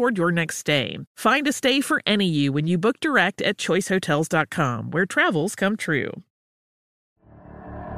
toward 0.00 0.16
your 0.16 0.32
next 0.32 0.56
stay. 0.56 0.96
Find 1.14 1.46
a 1.46 1.52
stay 1.52 1.82
for 1.82 2.00
any 2.06 2.26
you 2.26 2.54
when 2.54 2.66
you 2.66 2.78
book 2.78 3.00
direct 3.00 3.42
at 3.42 3.58
choicehotels.com, 3.58 4.92
where 4.92 5.04
travels 5.04 5.54
come 5.54 5.76
true. 5.76 6.22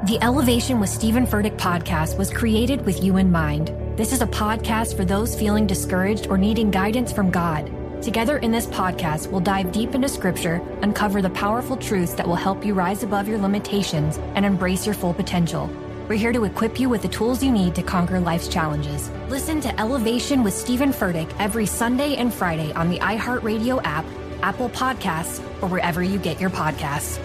The 0.07 0.21
Elevation 0.21 0.81
with 0.81 0.89
Stephen 0.89 1.25
Furtick 1.25 1.57
podcast 1.57 2.17
was 2.17 2.29
created 2.29 2.85
with 2.85 3.01
you 3.01 3.15
in 3.15 3.31
mind. 3.31 3.71
This 3.97 4.11
is 4.11 4.21
a 4.21 4.27
podcast 4.27 4.97
for 4.97 5.05
those 5.05 5.33
feeling 5.33 5.65
discouraged 5.65 6.27
or 6.27 6.37
needing 6.37 6.71
guidance 6.71 7.13
from 7.13 7.31
God. 7.31 7.71
Together 8.03 8.37
in 8.39 8.51
this 8.51 8.65
podcast, 8.65 9.31
we'll 9.31 9.39
dive 9.39 9.71
deep 9.71 9.95
into 9.95 10.09
scripture, 10.09 10.61
uncover 10.81 11.21
the 11.21 11.29
powerful 11.29 11.77
truths 11.77 12.15
that 12.15 12.27
will 12.27 12.35
help 12.35 12.65
you 12.65 12.73
rise 12.73 13.03
above 13.03 13.29
your 13.29 13.37
limitations 13.37 14.17
and 14.35 14.45
embrace 14.45 14.85
your 14.85 14.93
full 14.93 15.13
potential. 15.13 15.69
We're 16.09 16.17
here 16.17 16.33
to 16.33 16.43
equip 16.43 16.81
you 16.81 16.89
with 16.89 17.01
the 17.01 17.07
tools 17.07 17.41
you 17.41 17.51
need 17.51 17.75
to 17.75 17.81
conquer 17.81 18.19
life's 18.19 18.49
challenges. 18.49 19.09
Listen 19.29 19.61
to 19.61 19.79
Elevation 19.79 20.43
with 20.43 20.53
Stephen 20.53 20.91
Furtick 20.91 21.33
every 21.39 21.65
Sunday 21.65 22.15
and 22.17 22.33
Friday 22.33 22.73
on 22.73 22.89
the 22.89 22.99
iHeartRadio 22.99 23.79
app, 23.85 24.03
Apple 24.41 24.69
Podcasts, 24.69 25.39
or 25.61 25.69
wherever 25.69 26.03
you 26.03 26.19
get 26.19 26.41
your 26.41 26.49
podcasts. 26.49 27.19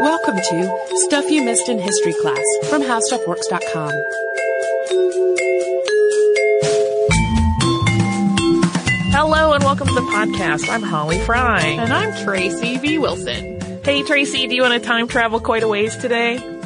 Welcome 0.00 0.36
to 0.36 0.86
Stuff 1.06 1.30
You 1.30 1.42
Missed 1.42 1.70
in 1.70 1.78
History 1.78 2.12
class 2.20 2.44
from 2.68 2.82
HowStuffWorks.com. 2.82 3.92
Hello 9.14 9.54
and 9.54 9.64
welcome 9.64 9.86
to 9.86 9.94
the 9.94 10.00
podcast. 10.02 10.68
I'm 10.68 10.82
Holly 10.82 11.18
Fry. 11.20 11.60
And 11.60 11.92
I'm 11.92 12.14
Tracy 12.24 12.76
V. 12.76 12.98
Wilson. 12.98 13.61
Hey 13.84 14.04
Tracy, 14.04 14.46
do 14.46 14.54
you 14.54 14.62
want 14.62 14.80
to 14.80 14.80
time 14.80 15.08
travel 15.08 15.40
quite 15.40 15.64
a 15.64 15.68
ways 15.68 15.96
today? 15.96 16.61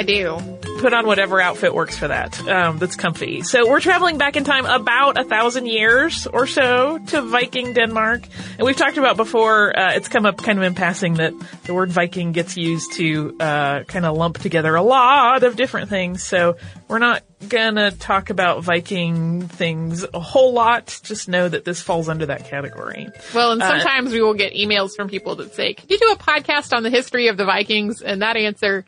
I 0.00 0.02
do. 0.02 0.38
Put 0.80 0.94
on 0.94 1.06
whatever 1.06 1.42
outfit 1.42 1.74
works 1.74 1.94
for 1.94 2.08
that. 2.08 2.40
Um, 2.48 2.78
that's 2.78 2.96
comfy. 2.96 3.42
So 3.42 3.68
we're 3.68 3.80
traveling 3.80 4.16
back 4.16 4.34
in 4.34 4.44
time 4.44 4.64
about 4.64 5.20
a 5.20 5.24
thousand 5.24 5.66
years 5.66 6.26
or 6.26 6.46
so 6.46 6.96
to 7.08 7.20
Viking 7.20 7.74
Denmark. 7.74 8.22
And 8.56 8.64
we've 8.64 8.78
talked 8.78 8.96
about 8.96 9.18
before, 9.18 9.78
uh, 9.78 9.92
it's 9.92 10.08
come 10.08 10.24
up 10.24 10.38
kind 10.38 10.56
of 10.56 10.64
in 10.64 10.74
passing 10.74 11.14
that 11.14 11.34
the 11.64 11.74
word 11.74 11.90
Viking 11.90 12.32
gets 12.32 12.56
used 12.56 12.94
to, 12.94 13.36
uh, 13.40 13.82
kind 13.84 14.06
of 14.06 14.16
lump 14.16 14.38
together 14.38 14.74
a 14.74 14.80
lot 14.80 15.42
of 15.42 15.54
different 15.54 15.90
things. 15.90 16.24
So 16.24 16.56
we're 16.88 16.98
not 16.98 17.22
gonna 17.46 17.90
talk 17.90 18.30
about 18.30 18.64
Viking 18.64 19.48
things 19.48 20.06
a 20.14 20.20
whole 20.20 20.54
lot. 20.54 20.98
Just 21.04 21.28
know 21.28 21.46
that 21.46 21.66
this 21.66 21.82
falls 21.82 22.08
under 22.08 22.24
that 22.24 22.46
category. 22.46 23.08
Well, 23.34 23.52
and 23.52 23.60
sometimes 23.60 24.12
uh, 24.12 24.14
we 24.14 24.22
will 24.22 24.32
get 24.32 24.54
emails 24.54 24.96
from 24.96 25.10
people 25.10 25.36
that 25.36 25.54
say, 25.54 25.74
"Can 25.74 25.88
you 25.90 25.98
do 25.98 26.12
a 26.12 26.16
podcast 26.16 26.74
on 26.74 26.84
the 26.84 26.90
history 26.90 27.28
of 27.28 27.36
the 27.36 27.44
Vikings?" 27.44 28.00
And 28.00 28.22
that 28.22 28.38
answer 28.38 28.86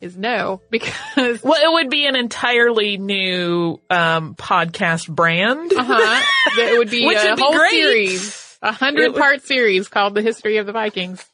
is 0.00 0.16
no, 0.16 0.60
because 0.70 1.42
well, 1.42 1.60
it 1.62 1.72
would 1.72 1.90
be 1.90 2.06
an 2.06 2.16
entirely 2.16 2.96
new 2.96 3.80
um, 3.90 4.34
podcast 4.34 5.08
brand. 5.08 5.72
Uh 5.72 5.84
huh. 5.84 6.22
it 6.58 6.78
would 6.78 6.90
be 6.90 7.06
Which 7.06 7.18
a 7.18 7.30
would 7.30 7.36
be 7.36 7.42
whole 7.42 7.56
great. 7.56 7.70
series, 7.70 8.58
a 8.62 8.72
hundred 8.72 9.14
part 9.14 9.42
series 9.42 9.88
called 9.88 10.14
"The 10.14 10.22
History 10.22 10.56
of 10.56 10.66
the 10.66 10.72
Vikings." 10.72 11.24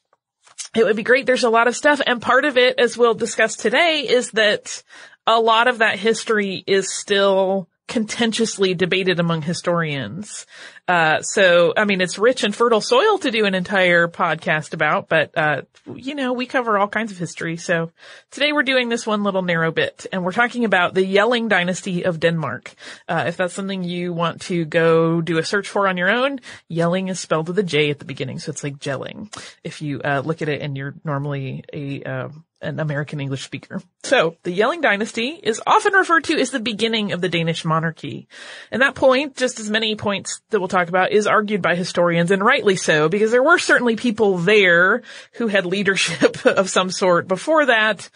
It 0.74 0.84
would 0.84 0.96
be 0.96 1.02
great. 1.02 1.26
There's 1.26 1.44
a 1.44 1.50
lot 1.50 1.68
of 1.68 1.76
stuff, 1.76 2.00
and 2.06 2.20
part 2.20 2.44
of 2.44 2.58
it, 2.58 2.78
as 2.78 2.98
we'll 2.98 3.14
discuss 3.14 3.56
today, 3.56 4.06
is 4.08 4.32
that 4.32 4.82
a 5.26 5.40
lot 5.40 5.68
of 5.68 5.78
that 5.78 5.98
history 5.98 6.62
is 6.66 6.92
still 6.92 7.68
contentiously 7.88 8.74
debated 8.74 9.20
among 9.20 9.42
historians. 9.42 10.44
Uh, 10.88 11.20
so, 11.20 11.72
I 11.76 11.84
mean, 11.84 12.00
it's 12.00 12.16
rich 12.16 12.44
and 12.44 12.54
fertile 12.54 12.80
soil 12.80 13.18
to 13.18 13.30
do 13.32 13.44
an 13.44 13.54
entire 13.54 14.06
podcast 14.06 14.72
about, 14.72 15.08
but, 15.08 15.36
uh, 15.36 15.62
you 15.92 16.14
know, 16.14 16.32
we 16.32 16.46
cover 16.46 16.78
all 16.78 16.86
kinds 16.86 17.10
of 17.10 17.18
history. 17.18 17.56
So 17.56 17.90
today 18.30 18.52
we're 18.52 18.62
doing 18.62 18.88
this 18.88 19.06
one 19.06 19.24
little 19.24 19.42
narrow 19.42 19.72
bit 19.72 20.06
and 20.12 20.24
we're 20.24 20.32
talking 20.32 20.64
about 20.64 20.94
the 20.94 21.04
Jelling 21.04 21.48
dynasty 21.48 22.04
of 22.04 22.20
Denmark. 22.20 22.74
Uh, 23.08 23.24
if 23.26 23.36
that's 23.36 23.54
something 23.54 23.82
you 23.82 24.12
want 24.12 24.42
to 24.42 24.64
go 24.64 25.20
do 25.20 25.38
a 25.38 25.44
search 25.44 25.68
for 25.68 25.88
on 25.88 25.96
your 25.96 26.10
own, 26.10 26.40
Jelling 26.70 27.10
is 27.10 27.18
spelled 27.18 27.48
with 27.48 27.58
a 27.58 27.64
J 27.64 27.90
at 27.90 27.98
the 27.98 28.04
beginning. 28.04 28.38
So 28.38 28.50
it's 28.50 28.62
like 28.62 28.78
gelling. 28.78 29.34
If 29.64 29.82
you, 29.82 30.00
uh, 30.02 30.22
look 30.24 30.40
at 30.40 30.48
it 30.48 30.62
and 30.62 30.76
you're 30.76 30.94
normally 31.04 31.64
a, 31.72 32.02
uh, 32.04 32.28
an 32.62 32.80
American 32.80 33.20
English 33.20 33.44
speaker. 33.44 33.82
So 34.02 34.36
the 34.42 34.58
Jelling 34.58 34.82
dynasty 34.82 35.38
is 35.42 35.60
often 35.66 35.92
referred 35.92 36.24
to 36.24 36.40
as 36.40 36.50
the 36.50 36.60
beginning 36.60 37.12
of 37.12 37.20
the 37.20 37.28
Danish 37.28 37.64
monarchy. 37.64 38.28
And 38.70 38.82
that 38.82 38.94
point, 38.94 39.36
just 39.36 39.60
as 39.60 39.70
many 39.70 39.94
points 39.94 40.40
that 40.50 40.58
we'll 40.58 40.68
talk 40.68 40.75
about, 40.82 41.12
is 41.12 41.26
argued 41.26 41.62
by 41.62 41.74
historians 41.74 42.30
and 42.30 42.44
rightly 42.44 42.76
so, 42.76 43.08
because 43.08 43.30
there 43.30 43.42
were 43.42 43.58
certainly 43.58 43.96
people 43.96 44.38
there 44.38 45.02
who 45.32 45.46
had 45.46 45.66
leadership 45.66 46.44
of 46.46 46.70
some 46.70 46.90
sort 46.90 47.28
before 47.28 47.66
that. 47.66 48.08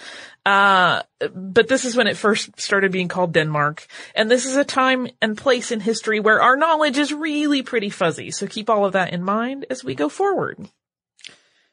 Uh, 0.45 1.03
but 1.35 1.69
this 1.69 1.85
is 1.85 1.97
when 1.97 2.07
it 2.07 2.17
first 2.17 2.59
started 2.59 2.93
being 2.93 3.09
called 3.09 3.33
Denmark. 3.33 3.87
And 4.15 4.31
this 4.31 4.47
is 4.47 4.57
a 4.57 4.65
time 4.65 5.09
and 5.21 5.37
place 5.37 5.71
in 5.71 5.81
history 5.81 6.21
where 6.21 6.41
our 6.41 6.57
knowledge 6.57 6.99
is 6.99 7.13
really 7.13 7.63
pretty 7.63 7.91
fuzzy. 7.91 8.31
So 8.31 8.47
keep 8.47 8.71
all 8.71 8.87
of 8.87 8.95
that 8.95 9.13
in 9.13 9.23
mind 9.23 9.67
as 9.69 9.85
we 9.85 9.95
go 9.95 10.09
forward. 10.09 10.69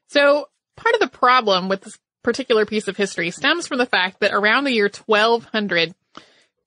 So 0.10 0.50
part 0.76 0.96
of 0.96 1.02
the 1.02 1.08
problem 1.08 1.70
with 1.70 1.82
this 1.82 1.98
particular 2.24 2.66
piece 2.66 2.90
of 2.90 2.98
history 2.98 3.32
stems 3.32 3.68
from 3.68 3.78
the 3.78 3.86
fact 3.86 4.20
that 4.20 4.34
around 4.34 4.66
the 4.66 4.74
year 4.74 4.90
1200, 5.06 5.94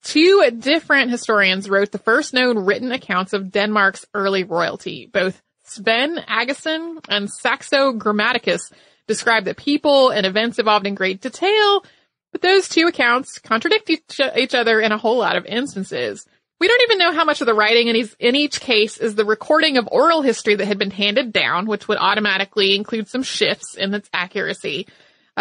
two 0.03 0.49
different 0.57 1.11
historians 1.11 1.69
wrote 1.69 1.91
the 1.91 1.97
first 1.97 2.33
known 2.33 2.59
written 2.59 2.91
accounts 2.91 3.33
of 3.33 3.51
Denmark's 3.51 4.05
early 4.13 4.43
royalty. 4.43 5.09
Both 5.11 5.41
Sven 5.63 6.17
Aggesen 6.17 7.03
and 7.07 7.29
Saxo 7.29 7.93
Grammaticus 7.93 8.71
describe 9.07 9.45
the 9.45 9.55
people 9.55 10.09
and 10.09 10.25
events 10.25 10.59
involved 10.59 10.87
in 10.87 10.95
great 10.95 11.21
detail, 11.21 11.83
but 12.31 12.41
those 12.41 12.67
two 12.67 12.87
accounts 12.87 13.39
contradict 13.39 13.89
each, 13.89 14.19
each 14.35 14.55
other 14.55 14.79
in 14.79 14.91
a 14.91 14.97
whole 14.97 15.17
lot 15.17 15.35
of 15.35 15.45
instances. 15.45 16.25
We 16.59 16.67
don't 16.67 16.83
even 16.83 16.99
know 16.99 17.11
how 17.11 17.25
much 17.25 17.41
of 17.41 17.47
the 17.47 17.55
writing 17.55 17.87
in 17.87 17.95
each, 17.95 18.15
in 18.19 18.35
each 18.35 18.61
case 18.61 18.97
is 18.97 19.15
the 19.15 19.25
recording 19.25 19.77
of 19.77 19.89
oral 19.91 20.21
history 20.21 20.55
that 20.55 20.67
had 20.67 20.77
been 20.77 20.91
handed 20.91 21.33
down, 21.33 21.65
which 21.65 21.87
would 21.87 21.97
automatically 21.97 22.75
include 22.75 23.07
some 23.07 23.23
shifts 23.23 23.75
in 23.75 23.93
its 23.93 24.09
accuracy, 24.13 24.87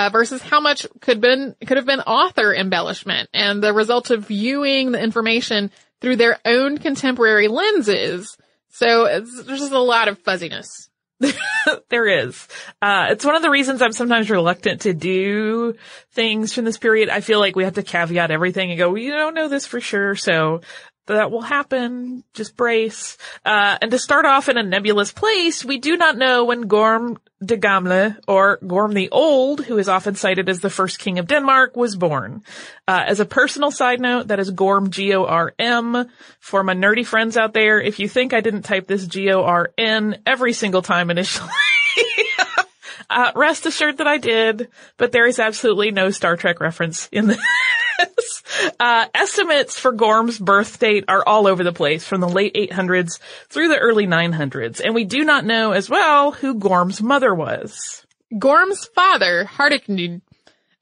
uh, 0.01 0.09
versus 0.09 0.41
how 0.41 0.61
much 0.61 0.87
could 1.01 1.21
been 1.21 1.55
could 1.67 1.77
have 1.77 1.85
been 1.85 2.01
author 2.01 2.55
embellishment 2.55 3.29
and 3.35 3.63
the 3.63 3.75
result 3.75 4.11
of 4.11 4.27
viewing 4.29 4.93
the 4.93 5.03
information 5.03 5.71
through 6.01 6.17
their 6.17 6.39
own 6.47 6.79
contemporary 6.79 7.49
lenses. 7.49 8.39
So 8.71 9.05
there's 9.05 9.61
just 9.61 9.73
a 9.73 9.79
lot 9.79 10.09
of 10.09 10.19
fuzziness. 10.21 10.89
there 11.91 12.25
is. 12.25 12.49
Uh, 12.81 13.09
it's 13.11 13.27
one 13.27 13.35
of 13.35 13.43
the 13.43 13.51
reasons 13.51 13.83
I'm 13.83 13.93
sometimes 13.93 14.31
reluctant 14.31 14.83
to 14.83 14.95
do 14.95 15.75
things 16.13 16.55
from 16.55 16.65
this 16.65 16.79
period. 16.79 17.11
I 17.11 17.21
feel 17.21 17.39
like 17.39 17.55
we 17.55 17.65
have 17.65 17.75
to 17.75 17.83
caveat 17.83 18.31
everything 18.31 18.71
and 18.71 18.79
go, 18.79 18.89
we 18.89 19.09
don't 19.09 19.35
know 19.35 19.49
this 19.49 19.67
for 19.67 19.83
sure. 19.83 20.17
So 20.17 20.63
that 21.07 21.31
will 21.31 21.43
happen. 21.43 22.25
Just 22.35 22.57
brace. 22.57 23.17
Uh, 23.45 23.79
and 23.81 23.91
to 23.91 23.99
start 23.99 24.25
off 24.25 24.49
in 24.49 24.57
a 24.57 24.63
nebulous 24.63 25.13
place, 25.13 25.65
we 25.65 25.79
do 25.79 25.97
not 25.97 26.17
know 26.17 26.45
when 26.45 26.63
Gorm 26.63 27.19
den 27.45 27.61
Gamle, 27.61 28.17
or 28.29 28.59
Gorm 28.67 28.93
the 28.93 29.11
Old, 29.11 29.65
who 29.65 29.79
is 29.79 29.89
often 29.89 30.15
cited 30.15 30.49
as 30.49 30.61
the 30.61 30.71
first 30.71 30.99
king 30.99 31.19
of 31.19 31.27
Denmark, 31.27 31.75
was 31.75 31.97
born. 31.97 32.43
Uh, 32.87 33.03
as 33.07 33.19
a 33.19 33.25
personal 33.25 33.71
side 33.71 34.01
note, 34.01 34.29
that 34.29 34.41
is 34.41 34.51
Gorm, 34.51 34.91
G-O-R-M. 34.91 36.11
For 36.39 36.63
my 36.63 36.75
nerdy 36.75 37.07
friends 37.07 37.37
out 37.37 37.55
there, 37.55 37.81
if 37.81 37.99
you 37.99 38.09
think 38.09 38.33
I 38.33 38.41
didn't 38.41 38.63
type 38.63 38.87
this 38.87 39.07
G-O-R-N 39.07 40.23
every 40.27 40.53
single 40.53 40.83
time 40.83 41.11
initially, 41.11 41.49
uh, 43.11 43.33
rest 43.35 43.67
assured 43.67 43.99
that 43.99 44.07
I 44.07 44.19
did, 44.19 44.69
but 44.99 45.13
there 45.13 45.27
is 45.27 45.39
absolutely 45.39 45.93
no 45.93 46.11
Star 46.11 46.37
Trek 46.37 46.61
reference 46.61 47.09
in 47.11 47.27
Uh, 48.79 49.07
estimates 49.15 49.79
for 49.79 49.93
Gorm's 49.93 50.39
birth 50.39 50.79
date 50.79 51.05
are 51.09 51.27
all 51.27 51.47
over 51.47 51.63
the 51.65 51.73
place 51.73 52.07
from 52.07 52.21
the 52.21 52.29
late 52.29 52.55
800s 52.55 53.19
through 53.49 53.69
the 53.69 53.79
early 53.79 54.07
900s, 54.07 54.81
and 54.85 54.95
we 54.95 55.05
do 55.05 55.25
not 55.25 55.45
know 55.45 55.73
as 55.73 55.89
well 55.89 56.33
who 56.33 56.55
Gorm's 56.55 57.01
mother 57.01 57.35
was. 57.35 58.05
Gorm's 58.37 58.87
father, 58.87 59.45
Hardicanute, 59.45 60.23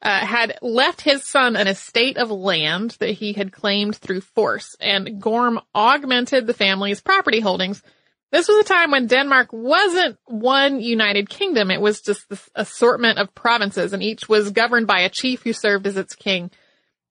uh, 0.03 0.25
had 0.25 0.59
left 0.63 1.01
his 1.01 1.25
son 1.25 1.57
an 1.57 1.67
estate 1.67 2.17
of 2.17 2.31
land 2.31 2.97
that 3.01 3.11
he 3.11 3.33
had 3.33 3.53
claimed 3.53 3.97
through 3.97 4.21
force, 4.21 4.77
and 4.81 5.21
Gorm 5.21 5.61
augmented 5.75 6.47
the 6.47 6.55
family's 6.55 7.01
property 7.01 7.41
holdings. 7.41 7.83
This 8.31 8.49
was 8.49 8.59
a 8.59 8.69
time 8.69 8.91
when 8.91 9.07
Denmark 9.07 9.49
wasn't 9.53 10.19
one 10.27 10.81
united 10.81 11.31
kingdom. 11.31 11.71
It 11.71 11.81
was 11.81 12.01
just 12.01 12.29
this 12.29 12.49
assortment 12.55 13.19
of 13.19 13.35
provinces, 13.35 13.93
and 13.93 14.03
each 14.03 14.29
was 14.29 14.51
governed 14.51 14.87
by 14.87 15.01
a 15.01 15.09
chief 15.09 15.43
who 15.43 15.53
served 15.53 15.87
as 15.87 15.97
its 15.97 16.15
king. 16.15 16.51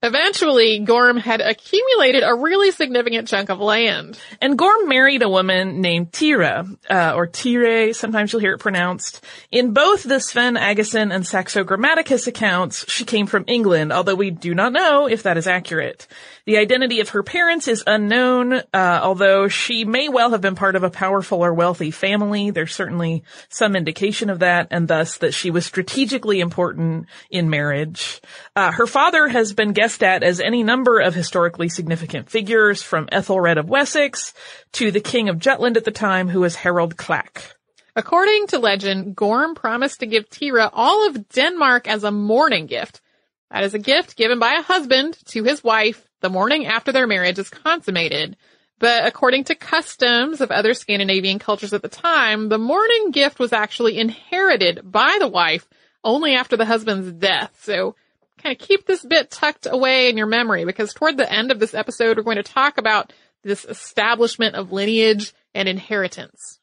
Eventually, 0.03 0.77
Gorm 0.79 1.17
had 1.17 1.41
accumulated 1.41 2.21
a 2.23 2.35
really 2.35 2.69
significant 2.69 3.27
chunk 3.27 3.49
of 3.49 3.59
land. 3.59 4.19
And 4.39 4.55
Gorm 4.55 4.87
married 4.87 5.23
a 5.23 5.29
woman 5.29 5.81
named 5.81 6.13
Tira, 6.13 6.67
uh, 6.87 7.13
or 7.15 7.25
Tire, 7.25 7.93
sometimes 7.93 8.31
you'll 8.31 8.41
hear 8.41 8.53
it 8.53 8.59
pronounced. 8.59 9.25
In 9.51 9.73
both 9.73 10.03
the 10.03 10.19
Sven 10.19 10.53
Aggesen 10.55 11.11
and 11.11 11.25
Saxo 11.25 11.63
Grammaticus 11.63 12.27
accounts, 12.27 12.85
she 12.91 13.05
came 13.05 13.25
from 13.25 13.45
England, 13.47 13.91
although 13.91 14.13
we 14.13 14.29
do 14.29 14.53
not 14.53 14.71
know 14.71 15.07
if 15.07 15.23
that 15.23 15.35
is 15.35 15.47
accurate. 15.47 16.05
The 16.45 16.57
identity 16.59 16.99
of 16.99 17.09
her 17.09 17.23
parents 17.23 17.67
is 17.67 17.83
unknown, 17.87 18.53
uh, 18.53 18.99
although 19.01 19.47
she 19.47 19.83
may 19.83 20.09
well 20.09 20.29
have 20.29 20.41
been 20.41 20.55
part 20.55 20.75
of 20.75 20.83
a 20.83 20.91
powerful 20.91 21.43
or 21.43 21.53
wealthy 21.53 21.89
family. 21.89 22.51
There's 22.51 22.73
certainly 22.73 23.23
some 23.49 23.75
indication 23.75 24.29
of 24.29 24.39
that, 24.39 24.67
and 24.69 24.87
thus 24.87 25.17
that 25.17 25.33
she 25.33 25.49
was 25.49 25.65
strategically 25.65 26.39
important 26.39 27.07
in 27.31 27.49
marriage. 27.49 28.21
Uh, 28.55 28.71
her 28.71 28.87
father 28.87 29.27
has 29.27 29.53
been 29.53 29.73
guessed 29.87 30.03
at 30.03 30.21
as 30.21 30.41
any 30.41 30.63
number 30.63 30.99
of 30.99 31.15
historically 31.15 31.69
significant 31.69 32.29
figures, 32.29 32.83
from 32.83 33.07
Ethelred 33.09 33.57
of 33.57 33.69
Wessex 33.69 34.33
to 34.73 34.91
the 34.91 34.99
King 34.99 35.29
of 35.29 35.39
Jutland 35.39 35.77
at 35.77 35.85
the 35.85 35.91
time, 35.91 36.27
who 36.27 36.41
was 36.41 36.57
Harold 36.57 36.97
Klak. 36.97 37.55
According 37.95 38.47
to 38.47 38.59
legend, 38.59 39.15
Gorm 39.15 39.55
promised 39.55 40.01
to 40.01 40.05
give 40.05 40.29
Tira 40.29 40.69
all 40.73 41.07
of 41.07 41.29
Denmark 41.29 41.87
as 41.87 42.03
a 42.03 42.11
mourning 42.11 42.65
gift. 42.65 42.99
That 43.49 43.63
is 43.63 43.73
a 43.73 43.79
gift 43.79 44.17
given 44.17 44.39
by 44.39 44.55
a 44.55 44.61
husband 44.61 45.17
to 45.27 45.45
his 45.45 45.63
wife 45.63 46.05
the 46.19 46.29
morning 46.29 46.65
after 46.65 46.91
their 46.91 47.07
marriage 47.07 47.39
is 47.39 47.49
consummated. 47.49 48.35
But 48.79 49.07
according 49.07 49.45
to 49.45 49.55
customs 49.55 50.41
of 50.41 50.51
other 50.51 50.73
Scandinavian 50.73 51.39
cultures 51.39 51.71
at 51.71 51.81
the 51.81 51.87
time, 51.87 52.49
the 52.49 52.57
mourning 52.57 53.11
gift 53.11 53.39
was 53.39 53.53
actually 53.53 53.97
inherited 53.97 54.81
by 54.83 55.15
the 55.17 55.29
wife 55.29 55.65
only 56.03 56.35
after 56.35 56.57
the 56.57 56.65
husband's 56.65 57.13
death. 57.13 57.57
So 57.61 57.95
kind 58.41 58.59
of 58.59 58.65
keep 58.65 58.85
this 58.85 59.03
bit 59.03 59.31
tucked 59.31 59.67
away 59.69 60.09
in 60.09 60.17
your 60.17 60.27
memory 60.27 60.65
because 60.65 60.93
toward 60.93 61.17
the 61.17 61.31
end 61.31 61.51
of 61.51 61.59
this 61.59 61.73
episode, 61.73 62.17
we're 62.17 62.23
going 62.23 62.37
to 62.37 62.43
talk 62.43 62.77
about 62.77 63.13
this 63.43 63.65
establishment 63.65 64.55
of 64.55 64.71
lineage 64.71 65.33
and 65.53 65.67
inheritance. 65.67 66.59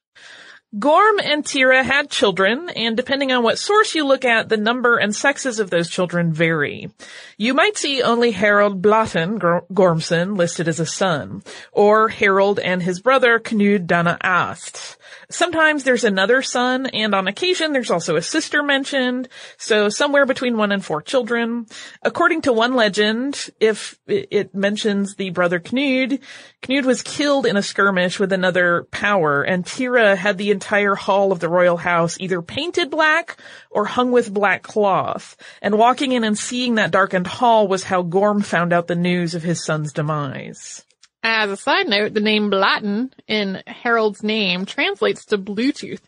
Gorm 0.77 1.21
and 1.21 1.47
Tira 1.47 1.85
had 1.85 2.11
children, 2.11 2.69
and 2.69 2.97
depending 2.97 3.31
on 3.31 3.45
what 3.45 3.61
source 3.61 3.95
you 3.95 4.05
look 4.05 4.25
at, 4.25 4.49
the 4.49 4.57
number 4.57 4.97
and 4.97 5.15
sexes 5.15 5.61
of 5.61 5.71
those 5.71 5.89
children 5.89 6.33
vary. 6.33 6.91
You 7.39 7.55
might 7.55 7.77
see 7.77 8.03
only 8.03 8.33
Harold 8.33 8.83
Blåtand 8.83 9.39
Gormson 9.73 10.37
listed 10.37 10.67
as 10.67 10.81
a 10.81 10.87
son, 10.87 11.45
or 11.71 12.09
Harold 12.09 12.59
and 12.59 12.83
his 12.83 13.01
brother 13.01 13.39
Knud 13.39 13.87
Danaást. 13.87 14.97
Sometimes 15.31 15.85
there's 15.85 16.05
another 16.05 16.43
son, 16.43 16.87
and 16.87 17.15
on 17.15 17.29
occasion 17.29 17.73
there's 17.73 17.91
also 17.91 18.17
a 18.17 18.23
sister 18.23 18.63
mentioned, 18.63 19.29
so 19.57 19.89
somewhere 19.89 20.27
between 20.27 20.57
one 20.57 20.73
and 20.73 20.85
four 20.85 21.03
children. 21.03 21.67
According 22.03 22.43
to 22.43 22.53
one 22.53 22.75
legend, 22.75 23.51
if 23.61 23.99
it 24.07 24.55
mentions 24.55 25.15
the 25.15 25.31
brother 25.31 25.61
Knud, 25.61 26.21
Knud 26.63 26.85
was 26.85 27.03
killed 27.03 27.47
in 27.47 27.57
a 27.57 27.63
skirmish 27.63 28.19
with 28.19 28.33
another 28.33 28.85
power, 28.91 29.43
and 29.43 29.65
Tira 29.65 30.17
had 30.17 30.39
the 30.39 30.51
entire 30.51 30.95
hall 30.95 31.33
of 31.33 31.41
the 31.41 31.49
royal 31.49 31.77
house 31.77 32.17
either 32.21 32.43
painted 32.43 32.91
black 32.91 33.37
or 33.71 33.85
hung 33.85 34.13
with 34.13 34.33
black 34.33 34.63
cloth. 34.63 35.37
And 35.63 35.79
walking 35.79 36.13
in 36.13 36.25
and 36.25 36.39
seeing 36.39 36.77
that 36.77 36.91
darkened 36.91 37.27
hall 37.27 37.69
was 37.69 37.85
how 37.85 38.03
Gorm 38.03 38.43
found 38.43 38.73
out 38.73 38.87
the 38.87 38.95
news 38.95 39.35
of 39.35 39.43
his 39.43 39.65
son's 39.65 39.93
demise. 39.93 40.85
As 41.27 41.51
a 41.51 41.57
side 41.57 41.89
note, 41.89 42.13
the 42.13 42.21
name 42.21 42.51
Blåtand 42.51 43.13
in 43.27 43.63
Harold's 43.67 44.23
name 44.23 44.67
translates 44.67 45.25
to 45.27 45.39
Bluetooth. 45.39 46.03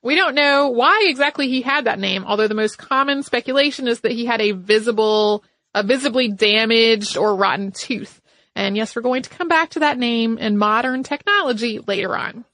We 0.00 0.14
don't 0.14 0.36
know 0.36 0.68
why 0.68 1.06
exactly 1.08 1.48
he 1.48 1.60
had 1.60 1.86
that 1.86 1.98
name, 1.98 2.24
although 2.24 2.46
the 2.46 2.54
most 2.54 2.78
common 2.78 3.24
speculation 3.24 3.88
is 3.88 4.00
that 4.02 4.12
he 4.12 4.26
had 4.26 4.40
a 4.40 4.52
visible, 4.52 5.42
a 5.74 5.82
visibly 5.82 6.28
damaged 6.28 7.16
or 7.16 7.34
rotten 7.34 7.72
tooth. 7.72 8.22
And 8.54 8.76
yes, 8.76 8.94
we're 8.94 9.02
going 9.02 9.22
to 9.22 9.30
come 9.30 9.48
back 9.48 9.70
to 9.70 9.80
that 9.80 9.98
name 9.98 10.38
and 10.40 10.56
modern 10.56 11.02
technology 11.02 11.80
later 11.80 12.16
on. 12.16 12.44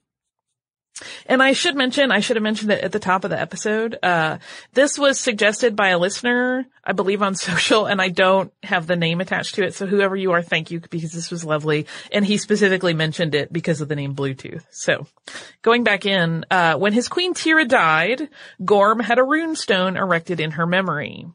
And 1.27 1.43
I 1.43 1.53
should 1.53 1.77
mention, 1.77 2.11
I 2.11 2.21
should 2.21 2.37
have 2.37 2.43
mentioned 2.43 2.71
it 2.71 2.83
at 2.83 2.93
the 2.93 2.99
top 2.99 3.25
of 3.25 3.31
the 3.31 3.39
episode. 3.39 3.99
Uh, 4.03 4.39
this 4.73 4.99
was 4.99 5.21
suggested 5.21 5.77
by 5.77 5.89
a 5.89 5.99
listener, 5.99 6.67
I 6.83 6.93
believe 6.93 7.23
on 7.23 7.35
social, 7.35 7.87
and 7.87 8.01
I 8.01 8.09
don't 8.09 8.53
have 8.63 8.87
the 8.87 8.97
name 8.97 9.21
attached 9.21 9.57
to 9.57 9.65
it. 9.65 9.75
So 9.75 9.87
whoever 9.87 10.17
you 10.17 10.33
are, 10.33 10.43
thank 10.43 10.71
you 10.71 10.81
because 10.91 11.13
this 11.13 11.31
was 11.31 11.45
lovely. 11.45 11.87
And 12.11 12.25
he 12.25 12.39
specifically 12.39 12.95
mentioned 12.95 13.35
it 13.35 13.53
because 13.53 13.81
of 13.81 13.89
the 13.89 13.97
name 13.97 14.15
Bluetooth. 14.15 14.65
So 14.71 15.07
going 15.63 15.85
back 15.85 16.07
in, 16.07 16.47
uh, 16.51 16.77
when 16.77 16.93
his 16.93 17.09
queen 17.09 17.35
Tira 17.35 17.67
died, 17.67 18.29
Gorm 18.65 19.01
had 19.01 19.19
a 19.19 19.25
rune 19.25 19.55
stone 19.55 19.97
erected 19.97 20.41
in 20.41 20.53
her 20.53 20.67
memory. 20.67 21.27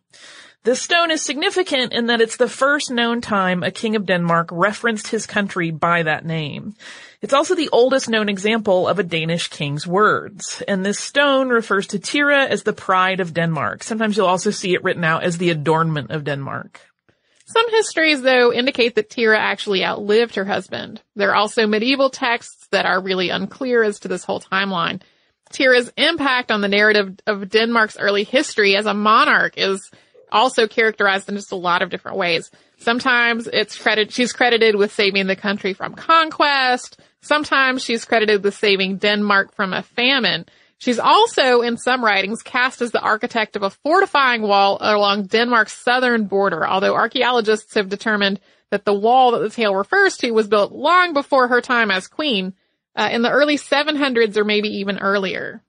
This 0.64 0.80
stone 0.80 1.10
is 1.10 1.24
significant 1.24 1.92
in 1.92 2.06
that 2.06 2.22
it's 2.22 2.38
the 2.38 2.48
first 2.48 2.92
known 2.92 3.20
time 3.20 3.64
a 3.64 3.72
king 3.72 3.96
of 3.96 4.06
Denmark 4.06 4.50
referenced 4.52 5.08
his 5.08 5.26
country 5.26 5.72
by 5.72 6.04
that 6.04 6.24
name. 6.24 6.76
It's 7.20 7.34
also 7.34 7.56
the 7.56 7.70
oldest 7.72 8.08
known 8.08 8.30
example 8.30 8.88
of 8.88 9.00
a 9.00 9.04
Danish 9.04 9.48
king's 9.48 9.88
words, 9.88 10.62
and 10.68 10.86
this 10.86 11.00
stone 11.00 11.50
refers 11.50 11.88
to 11.88 12.00
Tira 12.00 12.46
as 12.46 12.62
the 12.62 12.74
pride 12.74 13.22
of 13.22 13.34
Denmark. 13.34 13.82
Sometimes 13.82 14.16
you'll 14.16 14.28
also 14.28 14.52
see 14.52 14.76
it 14.76 14.84
written 14.84 15.04
out 15.04 15.24
as 15.24 15.40
the 15.40 15.50
adornment 15.50 16.12
of 16.12 16.26
Denmark. 16.26 16.80
Some 17.46 17.72
histories, 17.72 18.22
though, 18.22 18.54
indicate 18.54 18.94
that 18.96 19.10
Tira 19.10 19.40
actually 19.40 19.84
outlived 19.84 20.36
her 20.36 20.46
husband. 20.46 21.02
There 21.16 21.32
are 21.32 21.36
also 21.36 21.66
medieval 21.66 22.12
texts 22.12 22.68
that 22.70 22.86
are 22.86 23.02
really 23.02 23.30
unclear 23.30 23.82
as 23.82 24.00
to 24.02 24.08
this 24.08 24.24
whole 24.24 24.40
timeline. 24.40 25.02
Tira's 25.52 25.92
impact 25.98 26.52
on 26.52 26.62
the 26.62 26.68
narrative 26.68 27.20
of 27.26 27.50
Denmark's 27.50 27.98
early 27.98 28.24
history 28.24 28.76
as 28.76 28.86
a 28.86 28.94
monarch 28.94 29.56
is 29.58 29.90
also 30.32 30.68
characterized 30.68 31.30
in 31.30 31.36
just 31.36 31.52
a 31.52 31.56
lot 31.56 31.82
of 31.82 31.90
different 31.90 32.18
ways. 32.18 32.50
Sometimes 32.78 33.48
it's 33.52 33.78
credit, 33.78 34.12
she's 34.12 34.34
credited 34.34 34.76
with 34.76 34.92
saving 34.92 35.28
the 35.28 35.36
country 35.36 35.74
from 35.74 35.94
conquest. 35.94 37.00
Sometimes 37.22 37.84
she's 37.84 38.06
credited 38.06 38.44
with 38.44 38.56
saving 38.56 38.98
Denmark 38.98 39.54
from 39.54 39.74
a 39.74 39.84
famine. 39.84 40.46
She's 40.80 40.98
also, 40.98 41.62
in 41.62 41.78
some 41.78 42.04
writings, 42.04 42.42
cast 42.42 42.82
as 42.82 42.90
the 42.92 43.02
architect 43.02 43.56
of 43.56 43.62
a 43.62 43.70
fortifying 43.70 44.42
wall 44.42 44.80
along 44.82 45.28
Denmark's 45.28 45.74
southern 45.74 46.26
border, 46.26 46.68
although 46.68 46.96
archaeologists 46.96 47.76
have 47.76 47.88
determined 47.88 48.40
that 48.72 48.86
the 48.86 48.94
wall 48.94 49.32
that 49.32 49.40
the 49.40 49.50
tale 49.52 49.76
refers 49.76 50.18
to 50.18 50.32
was 50.32 50.48
built 50.48 50.72
long 50.72 51.14
before 51.14 51.50
her 51.50 51.62
time 51.62 51.92
as 51.92 52.08
queen, 52.08 52.56
uh, 52.96 53.10
in 53.12 53.22
the 53.22 53.30
early 53.30 53.58
700s 53.58 54.38
or 54.38 54.44
maybe 54.44 54.70
even 54.80 54.98
earlier. 54.98 55.62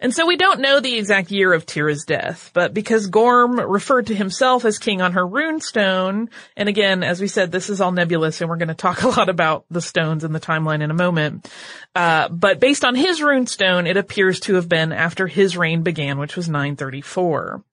And 0.00 0.14
so 0.14 0.26
we 0.26 0.36
don't 0.36 0.60
know 0.60 0.78
the 0.78 0.96
exact 0.96 1.32
year 1.32 1.52
of 1.52 1.66
Tira's 1.66 2.04
death, 2.04 2.52
but 2.54 2.72
because 2.72 3.08
Gorm 3.08 3.58
referred 3.58 4.06
to 4.06 4.14
himself 4.14 4.64
as 4.64 4.78
king 4.78 5.02
on 5.02 5.10
her 5.12 5.26
rune 5.26 5.60
stone, 5.60 6.30
and 6.56 6.68
again, 6.68 7.02
as 7.02 7.20
we 7.20 7.26
said, 7.26 7.50
this 7.50 7.68
is 7.68 7.80
all 7.80 7.90
nebulous 7.90 8.40
and 8.40 8.48
we're 8.48 8.58
going 8.58 8.68
to 8.68 8.74
talk 8.74 9.02
a 9.02 9.08
lot 9.08 9.28
about 9.28 9.64
the 9.70 9.82
stones 9.82 10.22
and 10.22 10.32
the 10.32 10.40
timeline 10.40 10.82
in 10.82 10.92
a 10.92 10.94
moment. 10.94 11.50
Uh, 11.96 12.28
but 12.28 12.60
based 12.60 12.84
on 12.84 12.94
his 12.94 13.20
rune 13.20 13.48
stone, 13.48 13.88
it 13.88 13.96
appears 13.96 14.38
to 14.40 14.54
have 14.54 14.68
been 14.68 14.92
after 14.92 15.26
his 15.26 15.56
reign 15.56 15.82
began, 15.82 16.18
which 16.18 16.36
was 16.36 16.48
934. 16.48 17.64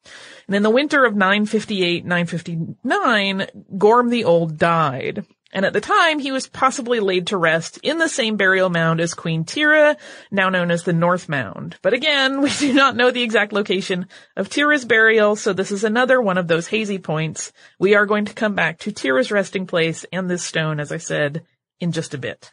And 0.48 0.56
in 0.56 0.64
the 0.64 0.72
winter 0.72 1.06
of 1.06 1.14
958-959, 1.14 3.78
Gorm 3.78 4.10
the 4.10 4.24
Old 4.24 4.58
died. 4.58 5.28
And 5.54 5.66
at 5.66 5.74
the 5.74 5.82
time, 5.82 6.20
he 6.20 6.32
was 6.32 6.48
possibly 6.48 7.00
laid 7.00 7.28
to 7.28 7.38
rest 7.38 7.78
in 7.82 7.98
the 7.98 8.10
same 8.10 8.36
burial 8.36 8.70
mound 8.70 9.00
as 9.00 9.14
Queen 9.14 9.46
Tira, 9.46 9.96
now 10.32 10.50
known 10.50 10.70
as 10.70 10.84
the 10.84 10.94
North 10.94 11.30
Mound. 11.30 11.78
But 11.82 11.94
again, 11.94 12.42
we 12.44 12.50
do 12.50 12.74
not 12.74 12.96
know 12.96 13.12
the 13.12 13.24
exact 13.24 13.54
location 13.54 14.08
of 14.36 14.50
Tira's 14.50 14.86
burial, 14.86 15.36
so 15.36 15.54
this 15.54 15.72
is 15.72 15.84
another 15.84 16.22
one 16.22 16.38
of 16.38 16.48
those 16.48 16.68
hazy 16.68 16.98
points. 16.98 17.54
We 17.80 17.96
are 17.96 18.06
going 18.06 18.26
to 18.26 18.34
come 18.34 18.56
back 18.56 18.80
to 18.80 18.92
Tira's 18.92 19.32
resting 19.32 19.66
place 19.66 20.06
and 20.12 20.30
this 20.30 20.44
stone, 20.44 20.80
as 20.80 20.92
I 20.92 20.98
said, 20.98 21.46
in 21.80 21.92
just 21.92 22.14
a 22.14 22.18
bit. 22.18 22.52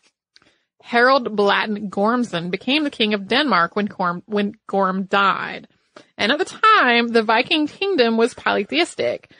Harold 0.83 1.37
Blåtand 1.37 1.91
Gormson 1.91 2.51
became 2.51 2.85
the 2.85 2.91
king 2.91 3.15
of 3.15 3.29
Denmark 3.29 3.77
when 3.77 3.87
when 4.27 4.55
Gorm 4.67 5.05
died. 5.05 5.69
And 6.17 6.33
at 6.33 6.39
the 6.39 6.45
time, 6.45 7.09
the 7.09 7.23
Viking 7.23 7.67
kingdom 7.67 8.17
was 8.17 8.35
polytheistic. 8.35 9.31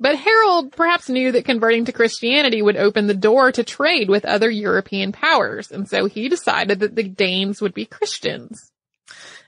But 0.00 0.16
Harold 0.16 0.72
perhaps 0.72 1.10
knew 1.10 1.30
that 1.32 1.44
converting 1.44 1.84
to 1.84 1.92
Christianity 1.92 2.62
would 2.62 2.78
open 2.78 3.06
the 3.06 3.14
door 3.14 3.52
to 3.52 3.62
trade 3.62 4.08
with 4.08 4.24
other 4.24 4.50
European 4.50 5.12
powers, 5.12 5.70
and 5.70 5.86
so 5.86 6.06
he 6.06 6.30
decided 6.30 6.80
that 6.80 6.96
the 6.96 7.02
Danes 7.02 7.60
would 7.60 7.74
be 7.74 7.84
Christians. 7.84 8.69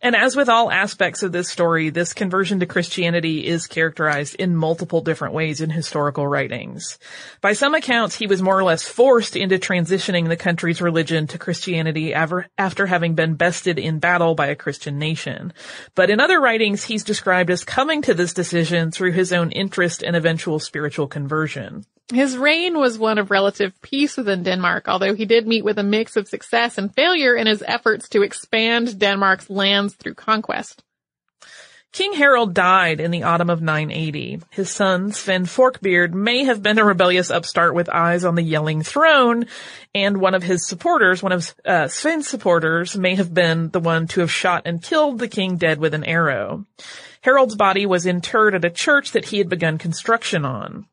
And 0.04 0.16
as 0.16 0.34
with 0.34 0.48
all 0.48 0.68
aspects 0.68 1.22
of 1.22 1.30
this 1.30 1.48
story, 1.48 1.90
this 1.90 2.12
conversion 2.12 2.58
to 2.58 2.66
Christianity 2.66 3.46
is 3.46 3.68
characterized 3.68 4.34
in 4.34 4.56
multiple 4.56 5.00
different 5.00 5.32
ways 5.32 5.60
in 5.60 5.70
historical 5.70 6.26
writings. 6.26 6.98
By 7.40 7.52
some 7.52 7.76
accounts, 7.76 8.16
he 8.16 8.26
was 8.26 8.42
more 8.42 8.58
or 8.58 8.64
less 8.64 8.82
forced 8.82 9.36
into 9.36 9.60
transitioning 9.60 10.28
the 10.28 10.36
country's 10.36 10.82
religion 10.82 11.28
to 11.28 11.38
Christianity 11.38 12.14
after 12.14 12.86
having 12.86 13.14
been 13.14 13.34
bested 13.34 13.78
in 13.78 14.00
battle 14.00 14.34
by 14.34 14.48
a 14.48 14.56
Christian 14.56 14.98
nation. 14.98 15.52
But 15.94 16.10
in 16.10 16.18
other 16.18 16.40
writings, 16.40 16.82
he's 16.82 17.04
described 17.04 17.50
as 17.50 17.62
coming 17.62 18.02
to 18.02 18.12
this 18.12 18.34
decision 18.34 18.90
through 18.90 19.12
his 19.12 19.32
own 19.32 19.52
interest 19.52 20.02
and 20.02 20.16
eventual 20.16 20.58
spiritual 20.58 21.06
conversion. 21.06 21.86
His 22.10 22.36
reign 22.36 22.78
was 22.78 22.98
one 22.98 23.18
of 23.18 23.30
relative 23.30 23.72
peace 23.80 24.16
within 24.16 24.42
Denmark, 24.42 24.88
although 24.88 25.14
he 25.14 25.24
did 25.24 25.46
meet 25.46 25.64
with 25.64 25.78
a 25.78 25.82
mix 25.82 26.16
of 26.16 26.28
success 26.28 26.76
and 26.76 26.94
failure 26.94 27.34
in 27.34 27.46
his 27.46 27.62
efforts 27.66 28.08
to 28.10 28.22
expand 28.22 28.98
Denmark's 28.98 29.48
lands 29.48 29.94
through 29.94 30.14
conquest. 30.14 30.82
King 31.92 32.14
Harold 32.14 32.54
died 32.54 33.00
in 33.00 33.10
the 33.10 33.24
autumn 33.24 33.50
of 33.50 33.60
980. 33.60 34.40
His 34.48 34.70
son, 34.70 35.12
Sven 35.12 35.44
Forkbeard, 35.44 36.14
may 36.14 36.44
have 36.44 36.62
been 36.62 36.78
a 36.78 36.84
rebellious 36.84 37.30
upstart 37.30 37.74
with 37.74 37.90
eyes 37.90 38.24
on 38.24 38.34
the 38.34 38.50
Jelling 38.50 38.82
throne, 38.84 39.44
and 39.94 40.16
one 40.16 40.34
of 40.34 40.42
his 40.42 40.66
supporters, 40.66 41.22
one 41.22 41.32
of 41.32 41.54
uh, 41.66 41.88
Sven's 41.88 42.26
supporters, 42.26 42.96
may 42.96 43.14
have 43.16 43.34
been 43.34 43.68
the 43.68 43.80
one 43.80 44.06
to 44.08 44.20
have 44.20 44.30
shot 44.30 44.62
and 44.64 44.82
killed 44.82 45.18
the 45.18 45.28
king 45.28 45.58
dead 45.58 45.78
with 45.78 45.92
an 45.92 46.04
arrow. 46.04 46.64
Harold's 47.20 47.56
body 47.56 47.84
was 47.84 48.06
interred 48.06 48.54
at 48.54 48.64
a 48.64 48.70
church 48.70 49.12
that 49.12 49.26
he 49.26 49.36
had 49.36 49.50
begun 49.50 49.76
construction 49.76 50.46
on. 50.46 50.86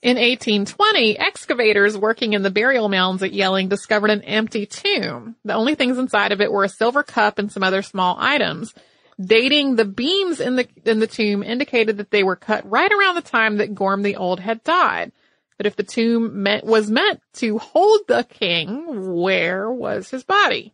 In 0.00 0.16
1820, 0.16 1.18
excavators 1.18 1.98
working 1.98 2.32
in 2.32 2.42
the 2.42 2.52
burial 2.52 2.88
mounds 2.88 3.20
at 3.24 3.32
Jelling 3.32 3.68
discovered 3.68 4.10
an 4.10 4.22
empty 4.22 4.64
tomb. 4.64 5.34
The 5.44 5.54
only 5.54 5.74
things 5.74 5.98
inside 5.98 6.30
of 6.30 6.40
it 6.40 6.52
were 6.52 6.62
a 6.62 6.68
silver 6.68 7.02
cup 7.02 7.40
and 7.40 7.50
some 7.50 7.64
other 7.64 7.82
small 7.82 8.16
items. 8.16 8.72
Dating 9.20 9.74
the 9.74 9.84
beams 9.84 10.38
in 10.38 10.54
the 10.54 10.68
in 10.84 11.00
the 11.00 11.08
tomb 11.08 11.42
indicated 11.42 11.96
that 11.96 12.12
they 12.12 12.22
were 12.22 12.36
cut 12.36 12.70
right 12.70 12.92
around 12.92 13.16
the 13.16 13.22
time 13.22 13.56
that 13.56 13.74
Gorm 13.74 14.02
the 14.02 14.14
Old 14.14 14.38
had 14.38 14.62
died. 14.62 15.10
But 15.56 15.66
if 15.66 15.74
the 15.74 15.82
tomb 15.82 16.44
meant, 16.44 16.64
was 16.64 16.88
meant 16.88 17.20
to 17.34 17.58
hold 17.58 18.02
the 18.06 18.22
king, 18.22 19.12
where 19.20 19.68
was 19.68 20.10
his 20.10 20.22
body? 20.22 20.72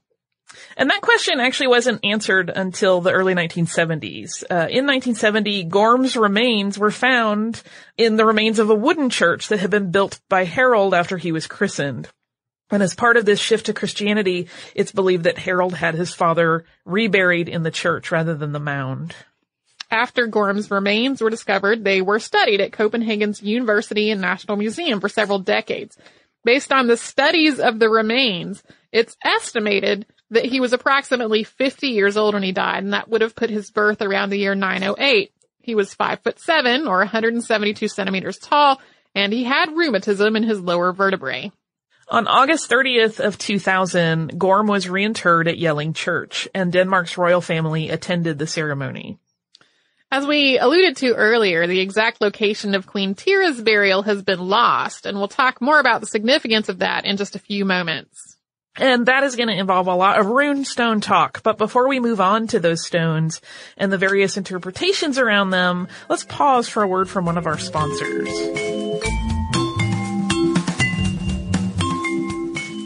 And 0.76 0.90
that 0.90 1.00
question 1.00 1.40
actually 1.40 1.68
wasn't 1.68 2.04
answered 2.04 2.50
until 2.50 3.00
the 3.00 3.12
early 3.12 3.34
1970s. 3.34 4.42
Uh, 4.44 4.68
in 4.70 4.86
1970, 4.86 5.64
Gorm's 5.64 6.16
remains 6.16 6.78
were 6.78 6.90
found 6.90 7.62
in 7.96 8.16
the 8.16 8.26
remains 8.26 8.58
of 8.58 8.70
a 8.70 8.74
wooden 8.74 9.10
church 9.10 9.48
that 9.48 9.60
had 9.60 9.70
been 9.70 9.90
built 9.90 10.20
by 10.28 10.44
Harold 10.44 10.94
after 10.94 11.16
he 11.16 11.32
was 11.32 11.46
christened. 11.46 12.08
And 12.70 12.82
as 12.82 12.94
part 12.94 13.16
of 13.16 13.24
this 13.24 13.40
shift 13.40 13.66
to 13.66 13.72
Christianity, 13.72 14.48
it's 14.74 14.92
believed 14.92 15.24
that 15.24 15.38
Harold 15.38 15.74
had 15.74 15.94
his 15.94 16.12
father 16.12 16.64
reburied 16.84 17.48
in 17.48 17.62
the 17.62 17.70
church 17.70 18.10
rather 18.10 18.34
than 18.34 18.52
the 18.52 18.58
mound. 18.58 19.14
After 19.90 20.26
Gorm's 20.26 20.70
remains 20.70 21.20
were 21.20 21.30
discovered, 21.30 21.84
they 21.84 22.02
were 22.02 22.18
studied 22.18 22.60
at 22.60 22.72
Copenhagen's 22.72 23.42
University 23.42 24.10
and 24.10 24.20
National 24.20 24.56
Museum 24.56 25.00
for 25.00 25.08
several 25.08 25.38
decades. 25.38 25.96
Based 26.42 26.72
on 26.72 26.88
the 26.88 26.96
studies 26.96 27.60
of 27.60 27.78
the 27.78 27.88
remains, 27.88 28.62
it's 28.92 29.16
estimated 29.24 30.06
that 30.30 30.44
he 30.44 30.60
was 30.60 30.72
approximately 30.72 31.44
50 31.44 31.88
years 31.88 32.16
old 32.16 32.34
when 32.34 32.42
he 32.42 32.52
died, 32.52 32.82
and 32.82 32.92
that 32.92 33.08
would 33.08 33.20
have 33.20 33.36
put 33.36 33.50
his 33.50 33.70
birth 33.70 34.02
around 34.02 34.30
the 34.30 34.38
year 34.38 34.54
908. 34.54 35.32
He 35.60 35.74
was 35.74 35.94
five 35.94 36.20
foot 36.20 36.40
seven 36.40 36.86
or 36.86 36.98
172 36.98 37.88
centimeters 37.88 38.38
tall, 38.38 38.80
and 39.14 39.32
he 39.32 39.44
had 39.44 39.76
rheumatism 39.76 40.36
in 40.36 40.42
his 40.42 40.60
lower 40.60 40.92
vertebrae. 40.92 41.50
On 42.08 42.26
August 42.26 42.70
30th 42.70 43.18
of 43.18 43.38
2000, 43.38 44.38
Gorm 44.38 44.66
was 44.66 44.86
reinterred 44.86 45.48
at 45.48 45.56
Jelling 45.56 45.94
Church, 45.94 46.46
and 46.54 46.70
Denmark's 46.70 47.16
royal 47.16 47.40
family 47.40 47.88
attended 47.88 48.38
the 48.38 48.46
ceremony. 48.46 49.18
As 50.12 50.26
we 50.26 50.58
alluded 50.58 50.98
to 50.98 51.14
earlier, 51.14 51.66
the 51.66 51.80
exact 51.80 52.20
location 52.20 52.74
of 52.74 52.86
Queen 52.86 53.14
Tira's 53.14 53.60
burial 53.60 54.02
has 54.02 54.22
been 54.22 54.38
lost, 54.38 55.06
and 55.06 55.16
we'll 55.16 55.28
talk 55.28 55.60
more 55.62 55.80
about 55.80 56.02
the 56.02 56.06
significance 56.06 56.68
of 56.68 56.80
that 56.80 57.06
in 57.06 57.16
just 57.16 57.36
a 57.36 57.40
few 57.40 57.64
moments. 57.64 58.33
And 58.76 59.06
that 59.06 59.22
is 59.22 59.36
going 59.36 59.48
to 59.48 59.54
involve 59.54 59.86
a 59.86 59.94
lot 59.94 60.18
of 60.18 60.26
rune 60.26 60.64
stone 60.64 61.00
talk. 61.00 61.42
But 61.42 61.58
before 61.58 61.88
we 61.88 62.00
move 62.00 62.20
on 62.20 62.48
to 62.48 62.58
those 62.58 62.84
stones 62.84 63.40
and 63.76 63.92
the 63.92 63.98
various 63.98 64.36
interpretations 64.36 65.18
around 65.18 65.50
them, 65.50 65.86
let's 66.08 66.24
pause 66.24 66.68
for 66.68 66.82
a 66.82 66.88
word 66.88 67.08
from 67.08 67.24
one 67.24 67.38
of 67.38 67.46
our 67.46 67.58
sponsors. 67.58 68.28